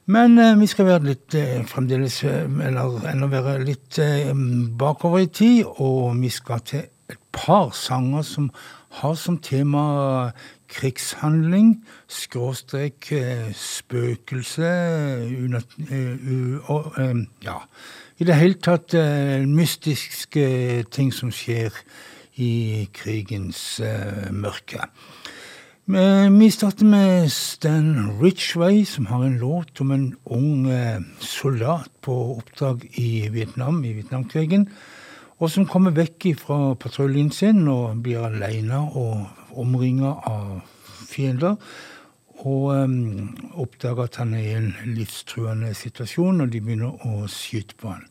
Men 0.06 0.38
eh, 0.38 0.56
vi 0.60 0.66
skal 0.68 0.88
være 0.88 1.08
litt 1.08 1.34
eh, 1.38 1.62
fremdeles 1.68 2.18
eh, 2.28 2.44
Eller 2.66 3.06
enda 3.08 3.28
være 3.32 3.62
litt 3.64 3.98
eh, 4.02 4.34
bakover 4.78 5.24
i 5.24 5.30
tid, 5.32 5.64
og 5.64 6.18
vi 6.20 6.28
skal 6.32 6.60
til 6.68 6.84
et 7.08 7.20
par 7.32 7.72
sanger 7.76 8.24
som 8.24 8.50
har 9.00 9.14
som 9.18 9.38
tema 9.42 10.30
krigshandling, 10.70 11.78
skråstrek 12.08 13.10
eh, 13.16 13.48
spøkelse 13.56 14.70
unat, 15.44 15.76
uh, 15.90 16.70
uh, 16.70 17.24
Ja, 17.44 17.58
i 18.18 18.28
det 18.28 18.36
hele 18.38 18.60
tatt 18.62 18.94
mystiske 19.50 20.46
ting 20.94 21.12
som 21.14 21.32
skjer 21.34 21.74
i 22.38 22.88
krigens 22.94 23.80
mørke. 24.30 24.86
Vi 25.86 26.50
starter 26.50 26.84
med 26.84 27.32
Stan 27.32 28.18
Richway, 28.22 28.84
som 28.84 29.06
har 29.06 29.24
en 29.24 29.38
låt 29.38 29.80
om 29.80 29.90
en 29.90 30.16
ung 30.24 30.70
eh, 30.70 31.00
soldat 31.18 31.90
på 32.00 32.38
oppdrag 32.38 32.86
i 32.92 33.28
Vietnam, 33.28 33.84
i 33.84 33.92
Vietnamkrigen, 33.92 34.64
og 35.36 35.50
som 35.52 35.66
kommer 35.68 35.92
vekk 35.92 36.30
fra 36.40 36.56
patruljen 36.80 37.28
sin 37.30 37.68
og 37.68 38.00
blir 38.00 38.24
aleine 38.24 38.78
og 38.80 39.26
omringa 39.60 40.14
av 40.24 40.62
fiender. 41.10 41.60
Og 42.48 42.72
um, 42.72 43.36
oppdager 43.52 44.08
at 44.08 44.16
han 44.22 44.32
er 44.40 44.46
i 44.46 44.56
en 44.56 44.72
livstruende 44.96 45.74
situasjon, 45.76 46.40
og 46.40 46.48
de 46.48 46.64
begynner 46.64 46.96
å 47.04 47.28
skyte 47.28 47.76
på 47.76 47.92
han. 47.92 48.08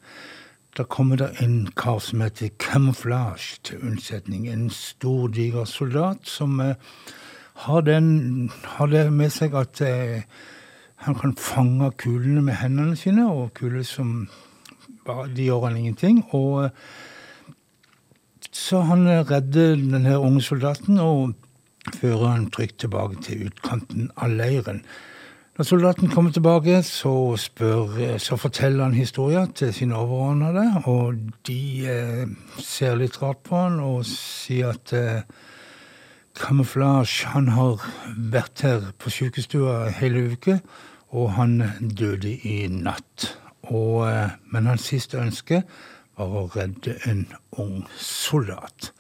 Da 0.78 0.86
kommer 0.86 1.18
det 1.18 1.32
en 1.42 1.66
kar 1.74 1.98
som 2.06 2.22
heter 2.22 2.54
Camouflage 2.62 3.58
til 3.66 3.82
unnsetning. 3.82 4.46
En 4.46 4.70
stor, 4.70 5.26
diger 5.34 5.66
soldat 5.66 6.30
som 6.30 6.62
uh, 6.62 6.78
har, 7.64 7.86
den, 7.88 8.52
har 8.78 8.92
det 8.92 9.06
med 9.14 9.32
seg 9.32 9.56
at 9.56 9.82
eh, 9.86 10.26
han 11.04 11.16
kan 11.20 11.36
fange 11.40 11.92
kulene 12.00 12.42
med 12.44 12.60
hendene 12.62 12.96
sine, 13.00 13.28
og 13.28 13.54
kuler 13.58 13.84
som 13.88 14.28
bare, 15.06 15.28
De 15.36 15.48
gjør 15.50 15.68
han 15.68 15.78
ingenting. 15.78 16.24
Og 16.32 16.70
så 18.52 18.84
han 18.88 19.08
redder 19.08 19.76
denne 19.76 20.20
unge 20.20 20.42
soldaten 20.42 21.00
og 21.00 21.34
fører 21.98 22.28
han 22.28 22.52
trygt 22.52 22.80
tilbake 22.84 23.20
til 23.24 23.48
utkanten 23.50 24.12
av 24.16 24.32
leiren. 24.32 24.84
Når 25.58 25.68
soldaten 25.70 26.10
kommer 26.10 26.32
tilbake, 26.34 26.80
så, 26.84 27.36
spør, 27.38 28.18
så 28.18 28.38
forteller 28.42 28.88
han 28.88 28.96
historien 28.98 29.52
til 29.54 29.74
sine 29.74 29.96
overordnede, 29.96 30.82
og 30.90 31.20
de 31.46 31.60
eh, 31.86 32.32
ser 32.58 32.98
litt 32.98 33.20
rart 33.22 33.44
på 33.46 33.60
han 33.60 33.78
og 33.84 34.02
sier 34.10 34.74
at 34.74 34.96
eh, 34.98 35.44
Camouflage 36.34 37.28
han 37.30 37.48
har 37.54 37.84
vært 38.18 38.62
her 38.66 38.88
på 39.00 39.12
sykestua 39.14 39.90
hele 39.94 40.26
uke, 40.34 40.60
og 41.14 41.34
han 41.38 41.60
døde 41.80 42.32
i 42.34 42.68
natt. 42.68 43.38
Og, 43.64 44.08
eh, 44.10 44.30
men 44.52 44.66
hans 44.66 44.90
siste 44.90 45.18
ønske 45.22 45.64
var 46.18 46.26
å 46.26 46.50
redde 46.56 46.98
en 47.10 47.28
ung 47.52 47.86
soldat. 47.98 48.92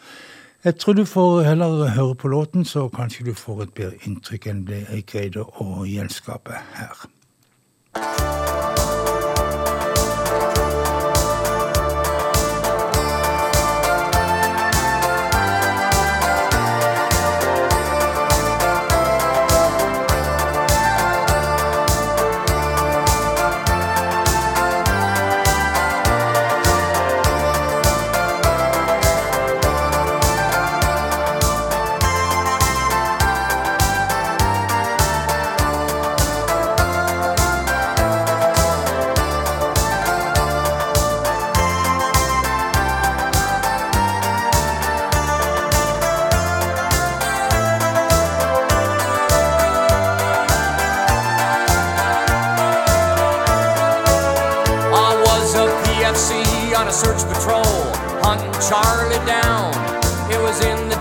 Jeg 0.63 0.77
tror 0.79 0.93
du 0.93 1.05
får 1.05 1.43
heller 1.43 1.89
høre 1.89 2.15
på 2.15 2.27
låten, 2.27 2.65
så 2.65 2.87
kanskje 2.87 3.25
du 3.25 3.33
får 3.33 3.63
et 3.63 3.73
bedre 3.73 3.97
inntrykk 4.07 4.47
enn 4.47 4.63
det 4.69 4.85
jeg 4.85 5.05
greide 5.11 5.43
å 5.43 5.83
gjenskape 5.83 6.61
her. 6.77 7.09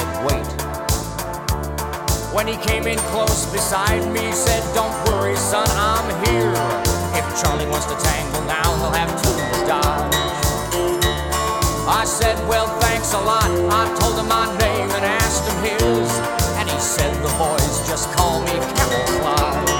said, 0.00 0.24
wait. 0.24 0.46
When 2.32 2.46
he 2.46 2.56
came 2.56 2.86
in 2.86 2.98
close 3.12 3.46
beside 3.52 4.02
me, 4.12 4.32
said, 4.32 4.62
don't 4.74 4.94
worry, 5.08 5.36
son, 5.36 5.66
I'm 5.70 6.08
here. 6.26 6.52
If 7.12 7.24
Charlie 7.42 7.66
wants 7.66 7.86
to 7.86 7.96
tangle 7.96 8.42
now, 8.42 8.76
he'll 8.76 8.92
have 8.92 9.12
to 9.22 9.30
dodge. 9.66 10.14
I 11.88 12.04
said, 12.06 12.36
well, 12.48 12.68
thanks 12.80 13.12
a 13.12 13.20
lot. 13.20 13.44
I 13.44 13.84
told 13.98 14.18
him 14.18 14.28
my 14.28 14.46
name 14.58 14.90
and 14.90 15.04
asked 15.04 15.44
him 15.50 15.58
his. 15.64 16.10
And 16.58 16.68
he 16.68 16.78
said, 16.78 17.12
the 17.22 17.32
boys 17.36 17.88
just 17.88 18.10
call 18.12 18.40
me 18.42 18.52
Camouflage. 18.52 19.79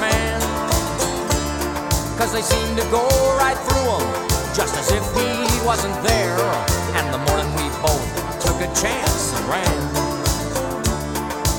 man. 0.00 0.40
cause 2.16 2.32
they 2.32 2.40
seemed 2.40 2.78
to 2.78 2.86
go 2.88 3.04
right 3.36 3.58
through 3.68 3.88
him, 3.92 4.06
just 4.56 4.72
as 4.80 4.88
if 4.90 5.04
he 5.12 5.28
wasn't 5.66 5.92
there. 6.00 6.40
And 6.96 7.12
the 7.12 7.20
morning 7.28 7.52
we 7.52 7.68
both 7.84 8.08
took 8.40 8.56
a 8.64 8.70
chance 8.72 9.36
and 9.36 9.44
ran. 9.44 9.80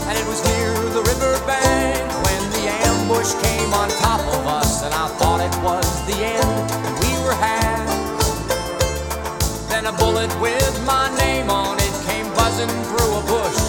And 0.09 0.17
it 0.17 0.25
was 0.25 0.41
near 0.49 0.73
the 0.97 1.03
riverbank 1.05 2.09
when 2.25 2.41
the 2.57 2.73
ambush 2.89 3.37
came 3.45 3.71
on 3.71 3.89
top 4.01 4.21
of 4.33 4.47
us, 4.47 4.81
and 4.81 4.91
I 4.91 5.05
thought 5.21 5.41
it 5.45 5.55
was 5.61 5.85
the 6.09 6.17
end, 6.25 6.65
and 6.89 6.93
we 7.05 7.13
were 7.21 7.37
had. 7.37 7.85
Then 9.69 9.85
a 9.85 9.93
bullet 9.93 10.33
with 10.41 10.73
my 10.87 11.15
name 11.19 11.51
on 11.51 11.77
it 11.77 11.93
came 12.09 12.25
buzzing 12.33 12.73
through 12.89 13.13
a 13.13 13.23
bush, 13.29 13.61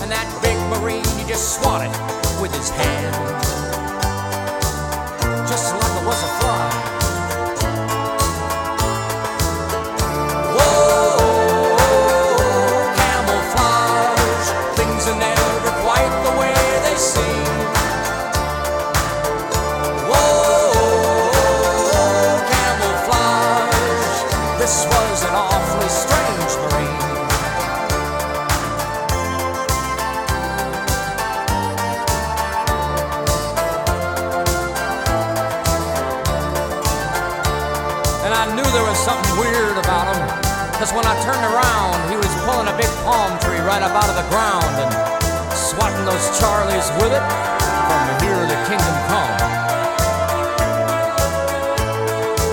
and 0.00 0.10
that 0.10 0.24
big 0.40 0.56
Marine, 0.72 1.04
he 1.20 1.28
just 1.28 1.60
swatted 1.60 2.11
with 2.42 2.52
his 2.56 2.70
hand. 2.70 3.51
Palm 43.02 43.38
tree 43.40 43.58
right 43.66 43.82
up 43.82 43.90
out 43.90 44.06
of 44.06 44.14
the 44.14 44.28
ground 44.30 44.74
and 44.78 44.90
swatting 45.50 46.04
those 46.06 46.22
Charlies 46.38 46.86
with 47.02 47.10
it 47.10 47.24
from 47.86 48.02
here 48.22 48.42
to 48.46 48.56
kingdom 48.70 48.96
come. 49.10 49.34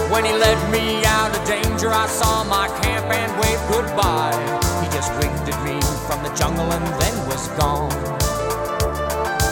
When 0.10 0.26
he 0.26 0.34
led 0.34 0.58
me 0.72 1.06
out 1.06 1.38
of 1.38 1.41
danger, 1.45 1.89
I 1.93 2.08
saw 2.08 2.43
my 2.43 2.68
camp 2.82 3.06
and 3.14 3.32
waved 3.38 3.66
goodbye. 3.70 4.34
He 4.82 4.89
just 4.89 5.14
winked 5.22 5.45
at 5.45 5.60
me 5.64 5.78
from 6.10 6.24
the 6.24 6.34
jungle 6.36 6.66
and 6.74 6.86
then 7.00 7.16
was 7.30 7.47
gone. 7.60 7.93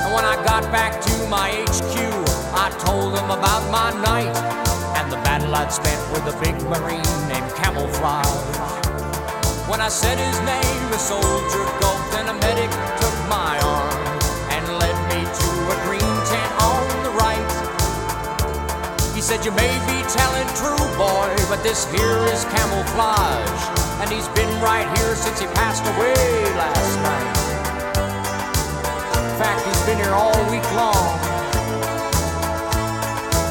And 0.02 0.14
when 0.14 0.26
I 0.26 0.36
got 0.44 0.64
back 0.72 1.00
to 1.02 1.14
my 1.30 1.50
HQ, 1.70 1.94
I 2.58 2.74
told 2.82 3.14
him 3.14 3.30
about 3.30 3.64
my 3.70 3.94
night 4.02 4.36
and 4.98 5.12
the 5.12 5.18
battle 5.18 5.54
I'd 5.54 5.72
spent 5.72 6.02
with 6.12 6.26
a 6.34 6.36
big 6.42 6.56
marine 6.66 7.06
named 7.30 7.54
Camouflage. 7.54 8.87
When 9.68 9.82
I 9.82 9.90
said 9.90 10.16
his 10.16 10.40
name, 10.48 10.82
the 10.96 10.98
soldier 10.98 11.68
gulped 11.84 12.16
and 12.16 12.32
a 12.32 12.36
medic 12.40 12.72
took 13.04 13.18
my 13.28 13.60
arm 13.60 14.00
and 14.56 14.64
led 14.80 14.96
me 15.12 15.20
to 15.28 15.50
a 15.68 15.78
green 15.84 16.16
tent 16.24 16.52
on 16.64 16.88
the 17.04 17.12
right. 17.20 17.52
He 19.14 19.20
said, 19.20 19.44
You 19.44 19.52
may 19.52 19.76
be 19.84 20.00
telling 20.08 20.48
true, 20.56 20.80
boy, 20.96 21.36
but 21.52 21.60
this 21.68 21.84
here 21.92 22.24
is 22.32 22.48
camouflage. 22.48 23.62
And 24.00 24.08
he's 24.10 24.32
been 24.40 24.48
right 24.64 24.88
here 24.96 25.16
since 25.20 25.42
he 25.42 25.48
passed 25.52 25.84
away 25.84 26.16
last 26.56 26.94
night. 27.04 27.36
In 29.20 29.36
fact, 29.36 29.68
he's 29.68 29.84
been 29.84 30.00
here 30.00 30.16
all 30.16 30.40
week 30.48 30.64
long. 30.80 31.12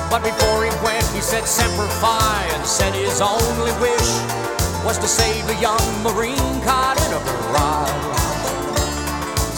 But 0.08 0.24
before 0.24 0.64
he 0.64 0.72
went, 0.80 1.04
he 1.12 1.20
said 1.20 1.44
Semper 1.44 1.86
Fi 2.00 2.48
and 2.56 2.64
said 2.64 2.94
his 2.94 3.20
only 3.20 3.72
wish 3.84 4.45
was 4.87 4.99
to 4.99 5.09
save 5.09 5.43
a 5.51 5.61
young 5.61 5.82
Marine 6.05 6.62
caught 6.62 6.95
in 6.95 7.11
a 7.11 7.18
barrage. 7.26 8.22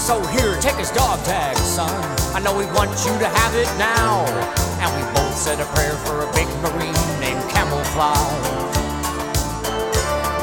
So 0.00 0.24
here, 0.32 0.56
take 0.56 0.76
his 0.76 0.90
dog 0.90 1.22
tag, 1.28 1.54
son. 1.58 1.92
I 2.34 2.40
know 2.40 2.56
we 2.56 2.64
want 2.72 2.88
you 3.04 3.12
to 3.20 3.28
have 3.28 3.54
it 3.54 3.68
now. 3.76 4.24
And 4.80 4.88
we 4.96 5.04
both 5.12 5.36
said 5.36 5.60
a 5.60 5.66
prayer 5.76 5.92
for 6.08 6.24
a 6.24 6.32
big 6.32 6.48
Marine 6.64 6.96
named 7.20 7.44
Camouflage. 7.52 8.40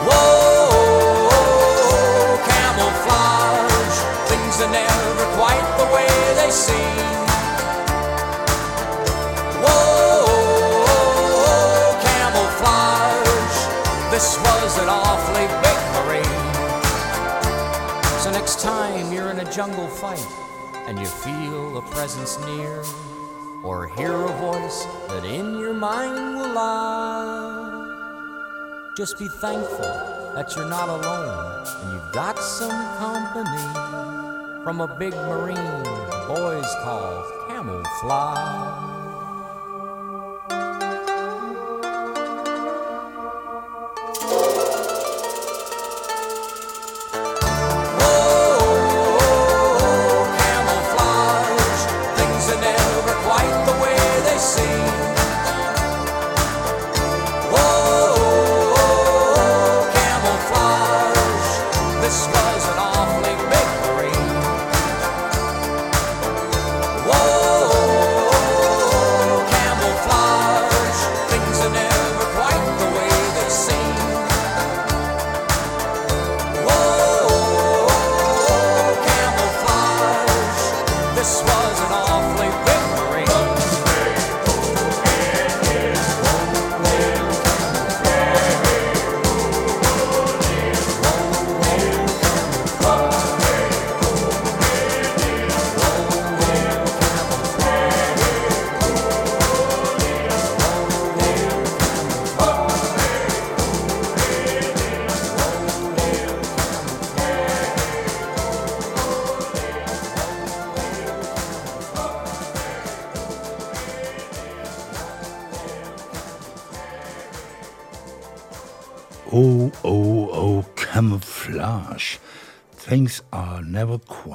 Whoa, 0.05 1.33
camouflage. 2.45 3.97
Things 4.29 4.61
are 4.61 4.69
never 4.69 5.25
quite 5.33 5.65
the 5.81 5.87
way 5.97 6.13
they 6.37 6.51
seem. 6.53 7.25
Whoa, 9.65 10.14
This 14.15 14.37
was 14.39 14.77
an 14.77 14.87
awfully 14.87 15.45
big 15.59 15.79
marine. 15.91 16.23
So 18.21 18.31
next 18.31 18.61
time 18.61 19.11
you're 19.11 19.29
in 19.29 19.39
a 19.39 19.51
jungle 19.51 19.89
fight 19.89 20.25
and 20.87 20.97
you 20.97 21.05
feel 21.05 21.77
a 21.77 21.81
presence 21.81 22.39
near, 22.45 22.81
or 23.61 23.87
hear 23.87 24.13
a 24.13 24.31
voice 24.37 24.85
that 25.09 25.25
in 25.25 25.59
your 25.59 25.73
mind 25.73 26.37
will 26.37 26.53
lie, 26.53 27.73
just 28.95 29.19
be 29.19 29.27
thankful 29.27 29.91
that 30.33 30.55
you're 30.55 30.69
not 30.69 30.87
alone 30.87 31.67
and 31.81 31.91
you've 31.91 32.13
got 32.13 32.39
some 32.39 32.71
company 32.95 33.67
from 34.63 34.79
a 34.79 34.87
big 34.87 35.13
marine 35.27 35.83
boys 36.29 36.73
call 36.85 37.21
camouflage. 37.49 38.84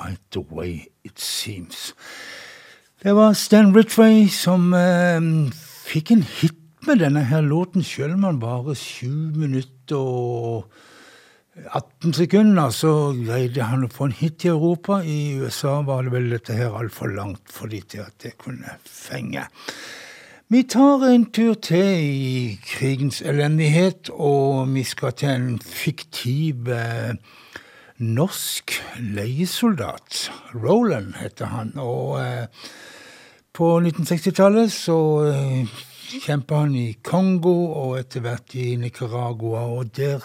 Quite 0.01 0.21
the 0.31 0.41
way 0.51 0.87
it 1.05 1.19
seems. 1.19 1.95
Det 3.03 3.13
var 3.13 3.33
Stan 3.33 3.77
Ridgway 3.77 4.29
som 4.29 4.75
eh, 4.75 5.21
fikk 5.87 6.11
en 6.11 6.23
hit 6.23 6.57
med 6.87 7.01
denne 7.01 7.25
her 7.25 7.41
låten, 7.41 7.85
selv 7.85 8.15
om 8.15 8.25
han 8.25 8.41
bare 8.41 8.75
sju 8.75 9.33
minutter 9.37 9.97
og 9.97 10.71
18 11.75 12.13
sekunder, 12.17 12.71
så 12.73 13.13
greide 13.17 13.67
han 13.69 13.85
å 13.85 13.91
få 13.93 14.09
en 14.09 14.17
hit 14.17 14.45
i 14.47 14.53
Europa. 14.53 15.03
I 15.05 15.37
USA 15.41 15.81
var 15.85 16.07
det 16.07 16.15
vel 16.15 16.31
dette 16.33 16.57
her 16.57 16.77
altfor 16.77 17.13
langt 17.13 17.53
for 17.53 17.69
de 17.69 17.83
til 17.85 18.05
at 18.05 18.17
det 18.23 18.37
kunne 18.41 18.79
fenge. 18.85 19.45
Vi 20.51 20.63
tar 20.67 21.05
en 21.07 21.29
tur 21.31 21.55
til 21.63 22.01
i 22.01 22.59
krigens 22.65 23.21
elendighet, 23.23 24.11
og 24.11 24.73
vi 24.73 24.83
skal 24.89 25.13
til 25.15 25.35
en 25.35 25.61
fiktiv 25.61 26.69
eh, 26.75 27.13
norsk 28.01 28.73
leiesoldat. 28.99 30.31
Roland 30.55 31.15
heter 31.21 31.53
han. 31.53 31.75
Og 31.77 32.17
eh, 32.23 32.47
på 33.53 33.77
1960-tallet 33.81 34.73
så 34.73 34.99
eh, 35.29 35.85
kjempa 36.25 36.65
han 36.65 36.75
i 36.79 36.95
Kongo 37.05 37.55
og 37.69 37.99
etter 38.01 38.25
hvert 38.25 38.57
i 38.57 38.73
Nicaragua. 38.81 39.67
og 39.69 39.93
der 39.97 40.25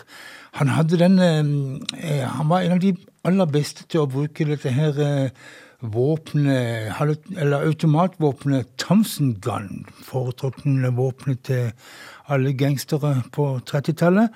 Han 0.55 0.67
hadde 0.67 0.97
den 0.97 1.19
eh, 1.19 2.23
Han 2.23 2.49
var 2.49 2.61
en 2.61 2.71
av 2.71 2.79
de 2.79 2.95
aller 3.23 3.45
beste 3.45 3.83
til 3.89 4.05
å 4.05 4.09
bruke 4.09 4.45
dette 4.47 4.71
her 4.71 4.99
eh, 4.99 5.29
eller 5.85 7.61
automatvåpenet 7.61 8.67
Thompson 8.77 9.35
Gun, 9.41 9.85
foretrukne 10.01 10.89
våpenet 10.95 11.43
til 11.43 11.71
alle 12.27 12.53
gangstere 12.53 13.21
på 13.31 13.59
30-tallet. 13.69 14.29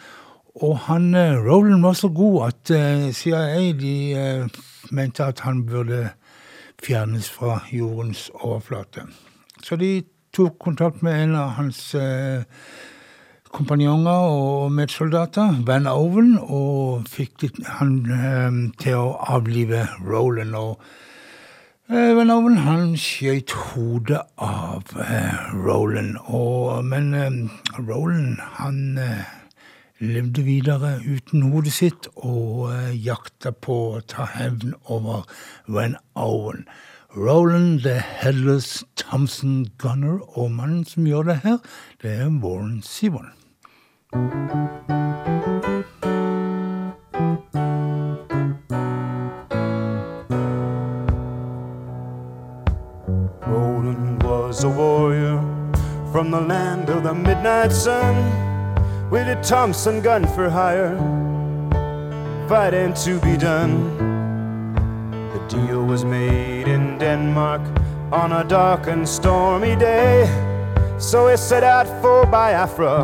Og 0.59 0.77
han, 0.89 1.13
Roland 1.15 1.81
var 1.85 1.93
så 1.95 2.09
god 2.11 2.49
at 2.49 2.71
CIA 3.15 3.71
de 3.79 4.49
mente 4.91 5.23
at 5.23 5.39
han 5.45 5.65
burde 5.65 6.09
fjernes 6.83 7.29
fra 7.31 7.59
jordens 7.71 8.29
overflate. 8.33 9.07
Så 9.63 9.75
de 9.75 10.03
tok 10.35 10.59
kontakt 10.59 11.03
med 11.03 11.23
en 11.23 11.35
av 11.35 11.49
hans 11.57 11.81
eh, 11.95 12.43
kompanjonger 13.51 14.29
og 14.29 14.71
medsoldater, 14.71 15.59
Van 15.67 15.89
Oven, 15.89 16.37
og 16.39 17.07
fikk 17.09 17.49
han 17.79 17.95
eh, 18.13 18.59
til 18.81 18.99
å 18.99 19.17
avlive 19.35 19.85
Roland. 20.05 20.55
Og 20.55 20.79
eh, 21.89 22.13
Van 22.17 22.33
Oven 22.33 22.61
han 22.65 22.93
skjøt 22.99 23.55
hodet 23.73 24.21
av 24.37 24.95
eh, 25.01 25.49
Roland, 25.65 26.15
og, 26.27 26.85
men 26.85 27.11
eh, 27.17 27.59
Roland 27.81 28.39
han 28.61 28.97
eh, 29.01 29.35
levde 29.99 30.43
videre 30.43 30.99
uten 31.03 31.51
hodet 31.51 31.73
sitt 31.75 32.07
og 32.15 32.69
uh, 32.71 32.91
jakta 32.95 33.51
på 33.51 33.75
å 33.97 34.01
ta 34.07 34.27
hevn 34.37 34.73
over 34.87 35.25
Van 35.67 35.97
Owen. 36.15 36.65
Roland 37.15 37.81
the 37.83 37.99
Headless 37.99 38.83
Thompson 38.95 39.67
Gunner, 39.77 40.19
og 40.37 40.51
mannen 40.51 40.85
som 40.85 41.07
gjør 41.07 41.23
det 41.23 41.39
her, 41.43 41.57
det 42.01 42.11
er 42.21 42.29
Warren 42.29 42.81
Sivon. 42.83 43.33
Roland 53.47 54.23
was 54.23 54.63
a 54.63 54.69
warrior 54.69 55.41
from 56.11 56.31
the 56.31 56.41
land 56.41 56.89
of 56.89 57.03
the 57.03 57.13
midnight 57.13 57.71
sun. 57.71 58.48
With 59.09 59.27
a 59.27 59.41
Thompson 59.41 60.01
gun 60.01 60.27
for 60.27 60.49
hire, 60.49 60.95
fighting 62.47 62.93
to 62.93 63.19
be 63.21 63.37
done. 63.37 63.97
The 65.33 65.39
deal 65.47 65.83
was 65.83 66.05
made 66.05 66.67
in 66.67 66.99
Denmark 66.99 67.61
on 68.11 68.31
a 68.31 68.43
dark 68.43 68.87
and 68.87 69.07
stormy 69.07 69.75
day, 69.75 70.27
so 70.99 71.27
he 71.27 71.37
set 71.37 71.63
out 71.63 71.87
for 72.01 72.25
Biafra 72.27 73.01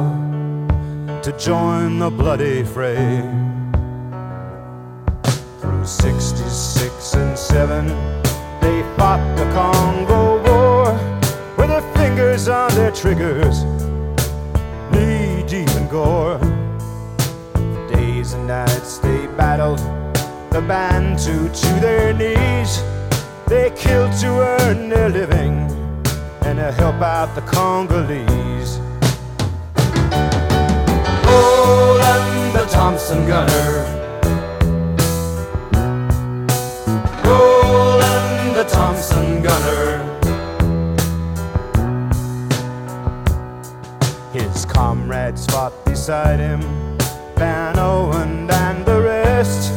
to 1.24 1.32
join 1.40 1.98
the 1.98 2.12
bloody 2.12 2.64
fray. 2.64 3.22
Through 5.60 5.86
66 5.86 7.14
and 7.16 7.38
7, 7.38 7.88
they 8.62 8.84
fought 8.96 9.24
the 9.38 9.46
Congo 9.54 10.38
War 10.44 10.94
with 11.58 11.70
their 11.70 11.94
fingers 11.96 12.48
on 12.48 12.70
their 12.76 12.92
triggers 12.92 13.66
gore. 15.96 16.40
Days 17.88 18.34
and 18.34 18.48
nights 18.48 18.98
they 18.98 19.28
battled 19.40 19.80
the 20.52 20.62
Bantu 20.68 21.48
to 21.48 21.62
to 21.62 21.72
their 21.80 22.14
knees. 22.14 22.72
They 23.48 23.72
killed 23.84 24.12
to 24.20 24.30
earn 24.54 24.90
their 24.90 25.10
living 25.10 25.56
and 26.48 26.58
to 26.60 26.70
help 26.82 27.00
out 27.02 27.34
the 27.34 27.46
Congolese. 27.56 28.74
Roland 31.28 32.56
the 32.58 32.66
Thompson 32.70 33.26
gunner. 33.26 34.05
Beside 46.06 46.40
him, 46.40 46.62
Van 47.36 47.80
Owen 47.80 48.48
and 48.52 48.86
the 48.86 49.02
rest. 49.02 49.74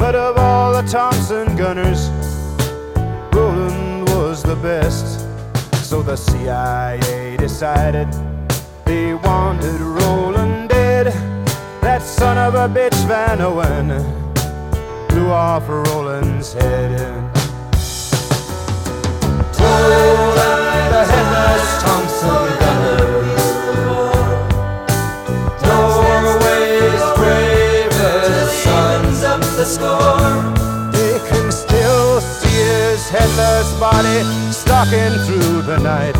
But 0.00 0.16
of 0.16 0.36
all 0.36 0.72
the 0.72 0.82
Thompson 0.82 1.54
gunners, 1.54 2.08
Roland 3.32 4.08
was 4.08 4.42
the 4.42 4.56
best. 4.56 5.20
So 5.88 6.02
the 6.02 6.16
CIA 6.16 7.36
decided 7.36 8.08
they 8.84 9.14
wanted 9.14 9.80
Roland 9.80 10.70
dead. 10.70 11.06
That 11.82 12.02
son 12.02 12.36
of 12.36 12.56
a 12.56 12.66
bitch, 12.66 12.98
Van 13.06 13.40
Owen, 13.40 13.90
blew 15.08 15.30
off 15.30 15.68
Roland's 15.68 16.52
head. 16.52 16.98
Roland, 19.60 20.90
the 20.94 21.04
headless 21.12 21.82
Thompson 21.84 22.58
gunner. 22.58 23.19
Score. 29.70 30.42
They 30.90 31.14
can 31.30 31.52
still 31.52 32.20
see 32.20 32.48
his 32.48 33.08
headless 33.08 33.68
body 33.78 34.18
stalking 34.52 35.14
through 35.26 35.62
the 35.62 35.78
night. 35.78 36.16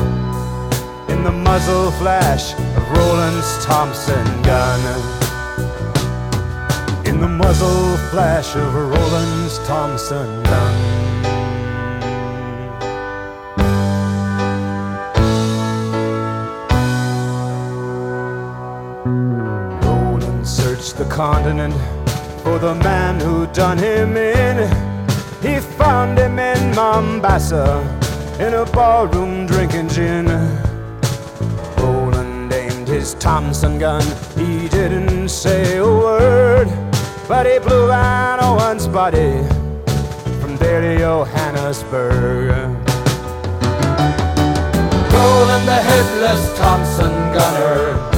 In 1.11 1.25
the 1.25 1.33
muzzle 1.33 1.91
flash 1.93 2.55
of 2.55 2.83
Roland's 2.97 3.65
Thompson 3.65 4.25
gun. 4.43 4.81
In 7.05 7.21
the 7.21 7.29
muzzle 7.29 7.97
flash 8.11 8.55
of 8.55 8.75
Roland's 8.75 9.59
Thompson 9.67 10.43
gun. 10.45 11.01
The 20.97 21.09
continent 21.09 21.75
for 22.43 22.59
the 22.59 22.75
man 22.77 23.21
who 23.21 23.47
done 23.49 23.79
him 23.79 24.17
in. 24.17 24.57
He 25.43 25.61
found 25.61 26.19
him 26.19 26.39
in 26.39 26.75
Mombasa 26.75 27.67
in 28.39 28.55
a 28.55 28.65
ballroom 28.67 29.47
drinking 29.47 29.89
gin. 29.89 30.27
Roland 31.79 32.53
aimed 32.53 32.89
his 32.89 33.15
Thompson 33.15 33.79
gun, 33.79 34.03
he 34.37 34.69
didn't 34.69 35.29
say 35.29 35.77
a 35.77 35.85
word, 35.85 36.69
but 37.29 37.47
he 37.47 37.59
blew 37.59 37.87
Van 37.87 38.43
Owen's 38.43 38.87
body 38.87 39.33
from 40.41 40.57
there 40.57 40.81
to 40.81 40.99
Johannesburg. 40.99 42.51
Roland 45.13 45.67
the 45.69 45.81
headless 45.91 46.59
Thompson 46.59 47.13
gunner 47.35 48.10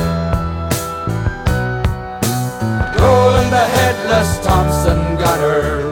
the 3.53 3.59
headless 3.59 4.39
Thompson 4.39 5.01
gunner. 5.17 5.85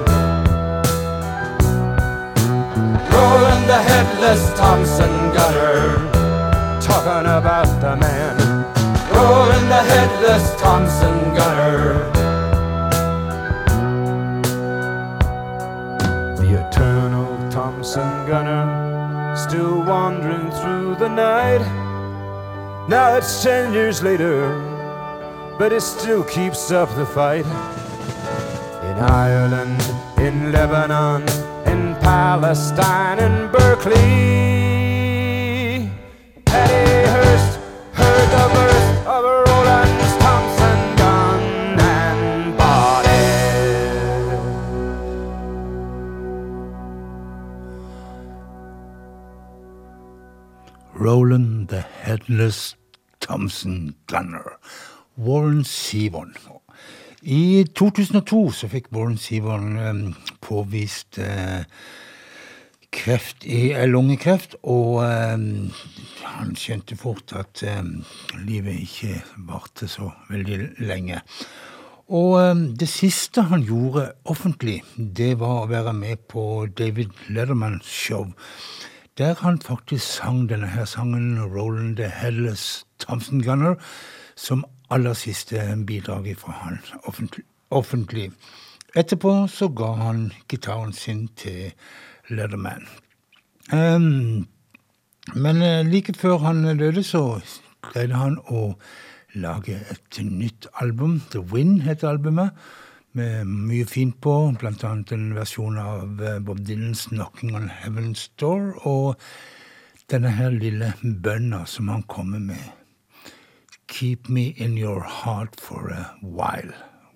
Roland 3.12 3.64
the 3.68 3.82
headless 3.92 4.42
Thompson 4.58 5.12
gunner. 5.36 6.10
Talking 6.80 7.28
about 7.38 7.68
the 7.82 7.96
man. 7.96 8.36
Roland 9.12 9.68
the 9.70 9.82
headless 9.92 10.58
Thompson 10.58 11.18
gunner. 11.36 11.84
The 16.40 16.66
eternal 16.66 17.50
Thompson 17.50 18.10
gunner. 18.26 19.36
Still 19.36 19.82
wandering 19.82 20.50
through 20.50 20.94
the 20.94 21.10
night. 21.10 21.60
Now 22.88 23.16
it's 23.18 23.42
ten 23.42 23.74
years 23.74 24.02
later 24.02 24.69
but 25.60 25.72
it 25.74 25.82
still 25.82 26.24
keeps 26.24 26.70
up 26.70 26.88
the 26.96 27.04
fight. 27.04 27.44
In 27.44 28.96
Ireland, 28.98 29.82
in 30.16 30.52
Lebanon, 30.52 31.20
in 31.66 31.94
Palestine, 31.96 33.18
in 33.18 33.52
Berkeley. 33.52 33.94
Patty 36.46 37.10
Hearst 37.12 37.58
heard 37.92 38.28
the 38.36 38.46
burst 38.54 38.94
of 39.06 39.22
Roland's 39.48 40.12
Thompson 40.24 40.80
gun 40.96 41.42
and 41.78 42.56
body. 42.56 43.24
Roland 50.94 51.68
the 51.68 51.82
Headless 51.82 52.76
Thompson 53.20 53.94
Gunner. 54.06 54.58
Warren 55.16 55.64
Sivon. 55.64 56.34
I 57.22 57.64
2002 57.76 58.50
så 58.56 58.68
fikk 58.72 58.88
Warren 58.94 59.18
Sivon 59.20 59.74
eh, 59.76 59.98
påvist 60.40 61.18
eh, 61.20 61.66
kreft 62.90 63.44
i 63.44 63.74
eh, 63.74 63.84
lungekreft, 63.90 64.56
og 64.62 65.02
han 65.04 66.54
skjønte 66.56 66.96
fort 66.96 67.34
at 67.36 67.60
livet 68.46 68.80
ikke 68.86 69.20
varte 69.50 69.88
så 69.88 70.08
veldig 70.30 70.62
lenge. 70.80 71.20
Og 72.10 72.40
det 72.80 72.88
siste 72.90 73.44
han 73.46 73.62
gjorde 73.62 74.08
offentlig, 74.24 74.80
det 74.96 75.36
var 75.38 75.60
å 75.60 75.70
være 75.70 75.92
med 75.94 76.24
på 76.32 76.66
David 76.66 77.12
Lettermans 77.28 77.86
show, 77.86 78.32
der 79.20 79.36
han 79.44 79.60
faktisk 79.62 80.02
sang 80.16 80.48
denne 80.48 80.72
her 80.72 80.88
sangen, 80.88 81.36
'Roland 81.38 81.96
the 82.00 82.08
Headless 82.08 82.86
Thompson 82.98 83.44
Gunner', 83.44 83.78
som 84.34 84.64
aller 84.90 85.14
siste 85.14 85.62
bidrag 85.86 86.34
fra 86.38 86.52
han 86.52 86.78
offentlig. 87.04 87.44
offentlig. 87.70 88.30
Etterpå 88.96 89.46
så 89.48 89.68
ga 89.68 89.92
han 89.94 90.32
gitaren 90.48 90.92
sin 90.92 91.28
til 91.36 91.72
Letterman. 92.30 92.86
Um, 93.72 94.48
men 95.34 95.62
uh, 95.62 95.86
like 95.86 96.14
før 96.14 96.38
han 96.38 96.78
døde, 96.78 97.02
så 97.02 97.40
greide 97.82 98.18
han 98.18 98.38
å 98.50 98.74
lage 99.34 99.78
et 99.90 100.22
nytt 100.24 100.66
album. 100.82 101.20
The 101.30 101.40
Wind 101.40 101.82
heter 101.82 102.08
albumet. 102.08 102.50
Med 103.12 103.46
mye 103.46 103.86
fint 103.90 104.20
på, 104.22 104.34
blant 104.58 104.84
annet 104.86 105.12
en 105.12 105.32
versjon 105.34 105.78
av 105.82 106.20
eh, 106.22 106.38
Bob 106.38 106.60
Dylans 106.62 107.08
'Knocking 107.10 107.56
on 107.58 107.66
Heaven's 107.82 108.28
Door', 108.38 108.86
og 108.86 109.18
denne 110.10 110.30
her 110.30 110.54
lille 110.54 110.92
bønna 111.02 111.64
som 111.66 111.88
han 111.88 112.04
kommer 112.06 112.38
med. 112.38 112.79
'Keep 113.90 114.28
me 114.28 114.54
in 114.56 114.76
your 114.76 115.00
heart 115.00 115.58
for 115.58 115.88
a 115.88 116.14
while', 116.22 116.72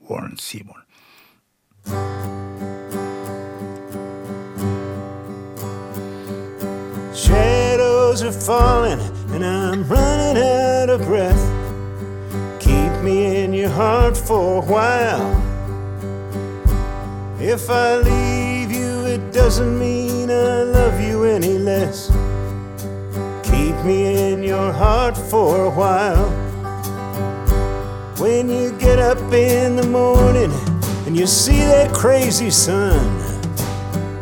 Warren 0.08 0.36
Zevon. 0.36 0.82
Shadows 7.14 8.22
are 8.24 8.32
falling 8.32 9.00
and 9.32 9.46
I'm 9.46 9.88
running 9.88 10.42
out 10.42 10.90
of 10.90 11.02
breath. 11.02 11.44
Keep 12.58 12.92
me 13.02 13.44
in 13.44 13.54
your 13.54 13.70
heart 13.70 14.16
for 14.16 14.58
a 14.58 14.66
while. 14.66 15.30
If 17.40 17.70
I 17.70 17.98
leave 17.98 18.72
you, 18.72 19.06
it 19.06 19.32
doesn't 19.32 19.78
mean 19.78 20.28
I 20.28 20.64
love 20.64 21.00
you 21.00 21.22
any 21.24 21.56
less. 21.56 22.10
Keep 23.44 23.76
me 23.84 24.32
in 24.32 24.42
your 24.42 24.72
heart 24.72 25.16
for 25.16 25.66
a 25.66 25.70
while. 25.70 26.43
When 28.24 28.48
you 28.48 28.72
get 28.78 28.98
up 28.98 29.18
in 29.34 29.76
the 29.76 29.86
morning 29.86 30.50
and 31.04 31.14
you 31.14 31.26
see 31.26 31.58
that 31.58 31.92
crazy 31.92 32.48
sun, 32.48 32.98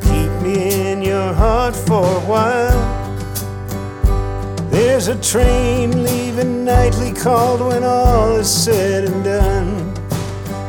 keep 0.01 0.33
me 0.43 0.91
in 0.91 1.03
your 1.03 1.33
heart 1.33 1.77
for 1.77 2.05
a 2.05 2.21
while. 2.27 2.83
There's 4.71 5.07
a 5.07 5.15
train 5.23 6.03
leaving 6.03 6.65
nightly 6.65 7.13
called 7.13 7.61
when 7.61 7.85
all 7.85 8.35
is 8.35 8.51
said 8.51 9.05
and 9.05 9.23
done. 9.23 9.95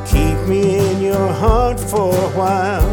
Keep 0.05 0.37
me 0.47 0.77
in 0.77 1.01
your 1.01 1.33
heart 1.33 1.79
for 1.79 2.13
a 2.13 2.29
while. 2.37 2.91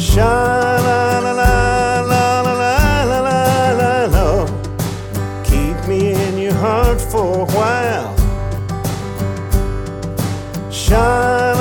Sha 0.00 0.80
la 0.82 1.20
la 1.20 1.30
la 1.30 1.73
for 7.14 7.42
a 7.42 7.44
while. 7.54 8.12
Sha 10.68 11.53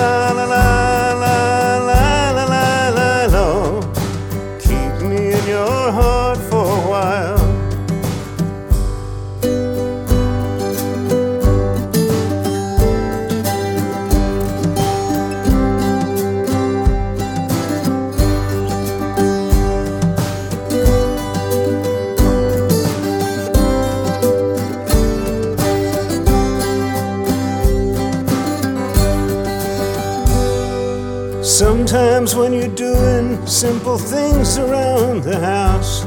Sometimes 32.23 32.39
when 32.39 32.53
you're 32.53 32.75
doing 32.75 33.45
simple 33.45 33.97
things 33.97 34.57
around 34.57 35.23
the 35.23 35.37
house, 35.41 36.05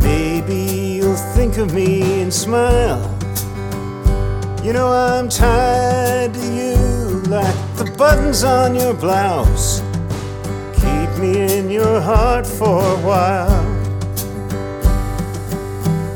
maybe 0.00 0.96
you'll 0.96 1.14
think 1.36 1.58
of 1.58 1.74
me 1.74 2.22
and 2.22 2.32
smile. 2.32 3.02
You 4.64 4.72
know 4.72 4.88
I'm 4.88 5.28
tied 5.28 6.32
to 6.32 6.40
you 6.40 7.20
like 7.28 7.54
the 7.76 7.94
buttons 7.98 8.44
on 8.44 8.74
your 8.74 8.94
blouse. 8.94 9.82
Keep 10.76 11.10
me 11.20 11.58
in 11.58 11.68
your 11.68 12.00
heart 12.00 12.46
for 12.46 12.80
a 12.82 12.98
while. 13.04 13.62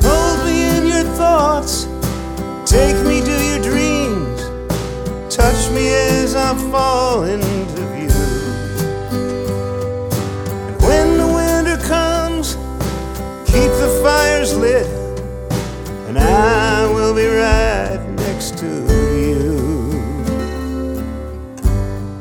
Hold 0.00 0.46
me 0.46 0.78
in 0.78 0.86
your 0.86 1.04
thoughts, 1.14 1.84
take 2.64 2.96
me 3.04 3.20
to 3.20 3.36
your 3.50 3.62
dreams, 3.62 4.40
touch 5.28 5.70
me 5.72 5.88
as 5.92 6.34
I 6.34 6.54
fall 6.70 7.24
fires 14.04 14.54
lit, 14.54 14.86
and 16.08 16.18
I 16.18 16.86
will 16.92 17.14
be 17.14 17.26
right 17.26 17.98
next 18.16 18.58
to 18.58 18.66
you. 19.18 19.90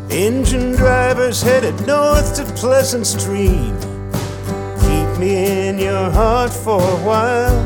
Engine 0.09 0.77
drivers 0.77 1.41
headed 1.41 1.75
north 1.85 2.37
to 2.37 2.45
Pleasant 2.53 3.05
Stream. 3.05 3.77
Keep 4.85 5.19
me 5.19 5.67
in 5.67 5.77
your 5.77 6.09
heart 6.09 6.53
for 6.53 6.79
a 6.79 6.99
while. 7.09 7.59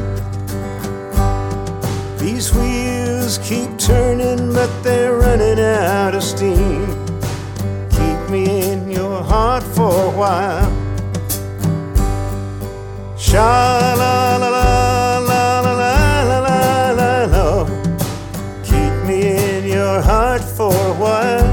These 2.18 2.56
wheels 2.56 3.38
keep 3.38 3.70
turning, 3.78 4.52
but 4.52 4.72
they're 4.82 5.16
running 5.16 5.60
out 5.60 6.16
of 6.16 6.24
steam. 6.24 6.88
Keep 7.92 8.32
me 8.32 8.72
in 8.72 8.90
your 8.90 9.22
heart 9.22 9.62
for 9.62 9.94
a 10.06 10.10
while. 10.10 10.77
Sha 13.30 13.94
la 14.02 14.38
la 14.38 14.50
la 14.56 15.20
la 15.20 15.60
la 15.60 15.74
la 15.82 16.40
la 16.46 16.92
la 17.00 17.12
la. 17.34 17.66
Keep 18.64 18.94
me 19.06 19.20
in 19.36 19.64
your 19.68 20.00
heart 20.02 20.42
for 20.42 20.72
a 20.72 20.94
while. 21.04 21.52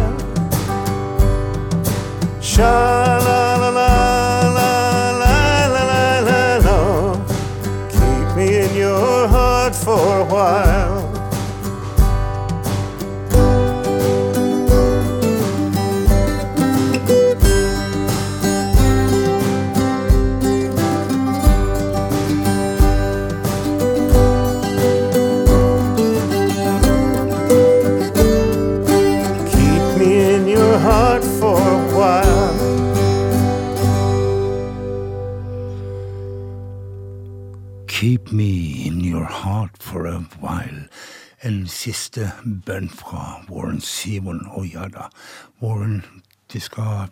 Sha 2.40 2.93
siste 41.84 42.30
bønn 42.44 42.88
fra 42.92 43.42
Warren 43.50 43.82
Sivon. 43.84 44.44
Og 44.56 44.70
ja 44.72 44.88
da, 44.92 45.10
Warren, 45.62 46.00
de 46.52 46.60
skal 46.60 47.08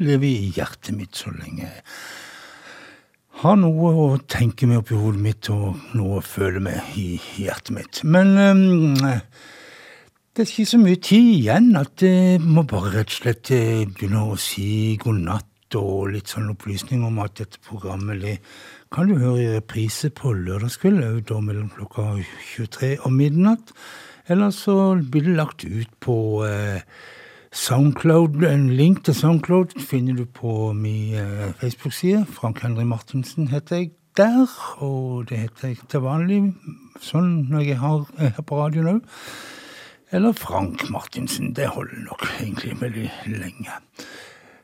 leve 0.00 0.28
i 0.28 0.50
hjertet 0.54 0.96
mitt 0.96 1.18
så 1.18 1.32
lenge 1.34 1.70
har 3.40 3.56
noe 3.56 3.90
å 3.96 4.06
tenke 4.28 4.68
med 4.68 4.82
oppi 4.82 4.98
hodet 4.98 5.22
mitt 5.24 5.48
og 5.52 5.78
noe 5.96 6.18
å 6.18 6.24
føle 6.24 6.60
med 6.62 6.96
i 7.00 7.14
hjertet 7.40 7.72
mitt. 7.76 8.00
Men 8.04 8.34
um, 8.36 8.98
det 10.30 10.44
er 10.44 10.50
ikke 10.50 10.68
så 10.68 10.80
mye 10.80 11.00
tid 11.00 11.30
igjen 11.38 11.70
at 11.80 12.04
jeg 12.04 12.40
må 12.44 12.66
bare 12.68 12.92
rett 12.98 13.12
og 13.12 13.16
slett 13.16 13.52
eh, 13.56 13.86
begynne 13.88 14.26
å 14.32 14.36
si 14.40 14.98
god 15.00 15.22
natt 15.24 15.49
og 15.78 16.10
litt 16.14 16.32
sånn 16.32 16.50
opplysning 16.52 17.04
om 17.06 17.20
at 17.22 17.36
dette 17.38 17.60
programmet 17.66 18.20
det 18.22 18.36
kan 18.90 19.06
du 19.06 19.20
høre 19.20 19.42
i 19.42 19.52
reprise 19.54 20.10
på 20.10 20.32
lørdagskveld, 20.34 21.22
da 21.28 21.38
mellom 21.44 21.70
klokka 21.70 22.16
23 22.56 22.96
og 23.04 23.12
midnatt. 23.14 23.70
Eller 24.30 24.50
så 24.54 24.96
blir 24.98 25.28
det 25.28 25.36
lagt 25.38 25.64
ut 25.64 25.92
på 26.02 26.16
eh, 26.46 26.82
Soundcloud, 27.50 28.42
En 28.46 28.68
link 28.78 29.04
til 29.04 29.14
Soundcloud 29.14 29.78
finner 29.82 30.14
du 30.14 30.24
på 30.24 30.72
min 30.72 31.14
eh, 31.14 31.52
Facebook-side. 31.62 32.26
Frank 32.26 32.62
Henry 32.62 32.84
Martinsen 32.84 33.48
heter 33.48 33.76
jeg 33.76 33.90
der, 34.16 34.46
og 34.78 35.28
det 35.30 35.38
heter 35.38 35.68
jeg 35.68 35.86
til 35.90 36.02
vanlig 36.04 36.40
sånn 37.00 37.46
når 37.50 37.66
jeg 37.66 37.78
har 37.78 38.06
her 38.18 38.42
på 38.46 38.58
radioen 38.58 38.96
òg. 38.96 39.16
Eller 40.10 40.34
Frank 40.34 40.88
Martinsen. 40.90 41.52
Det 41.54 41.68
holder 41.70 42.02
nok 42.08 42.26
egentlig 42.40 42.74
veldig 42.80 43.10
lenge. 43.30 43.78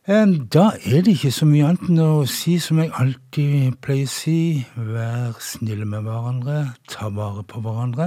Da 0.07 0.69
er 0.87 1.03
det 1.03 1.17
ikke 1.17 1.33
så 1.35 1.49
mye 1.51 1.67
annet 1.67 1.89
enn 1.91 1.99
å 1.99 2.27
si 2.31 2.53
som 2.63 2.79
jeg 2.79 2.93
alltid 2.95 3.75
pleier 3.83 4.07
å 4.07 4.11
si, 4.13 4.63
vær 4.79 5.35
snille 5.43 5.83
med 5.83 6.07
hverandre, 6.07 6.61
ta 6.87 7.09
vare 7.11 7.43
på 7.43 7.59
hverandre 7.65 8.07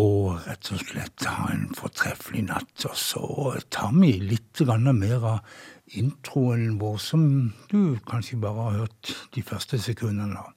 og 0.00 0.40
rett 0.46 0.72
og 0.72 0.80
slett 0.80 1.28
ha 1.28 1.52
en 1.52 1.68
fortreffelig 1.76 2.46
natt. 2.48 2.72
Og 2.88 2.96
så 2.96 3.52
tar 3.68 3.92
vi 3.92 4.14
litt 4.24 4.64
mer 4.64 5.20
av 5.20 5.38
introen 6.00 6.80
vår, 6.80 6.96
som 6.96 7.52
du 7.68 8.00
kanskje 8.08 8.40
bare 8.40 8.62
har 8.64 8.80
hørt 8.86 9.12
de 9.36 9.42
første 9.44 9.76
sekundene 9.76 10.40
av. 10.40 10.48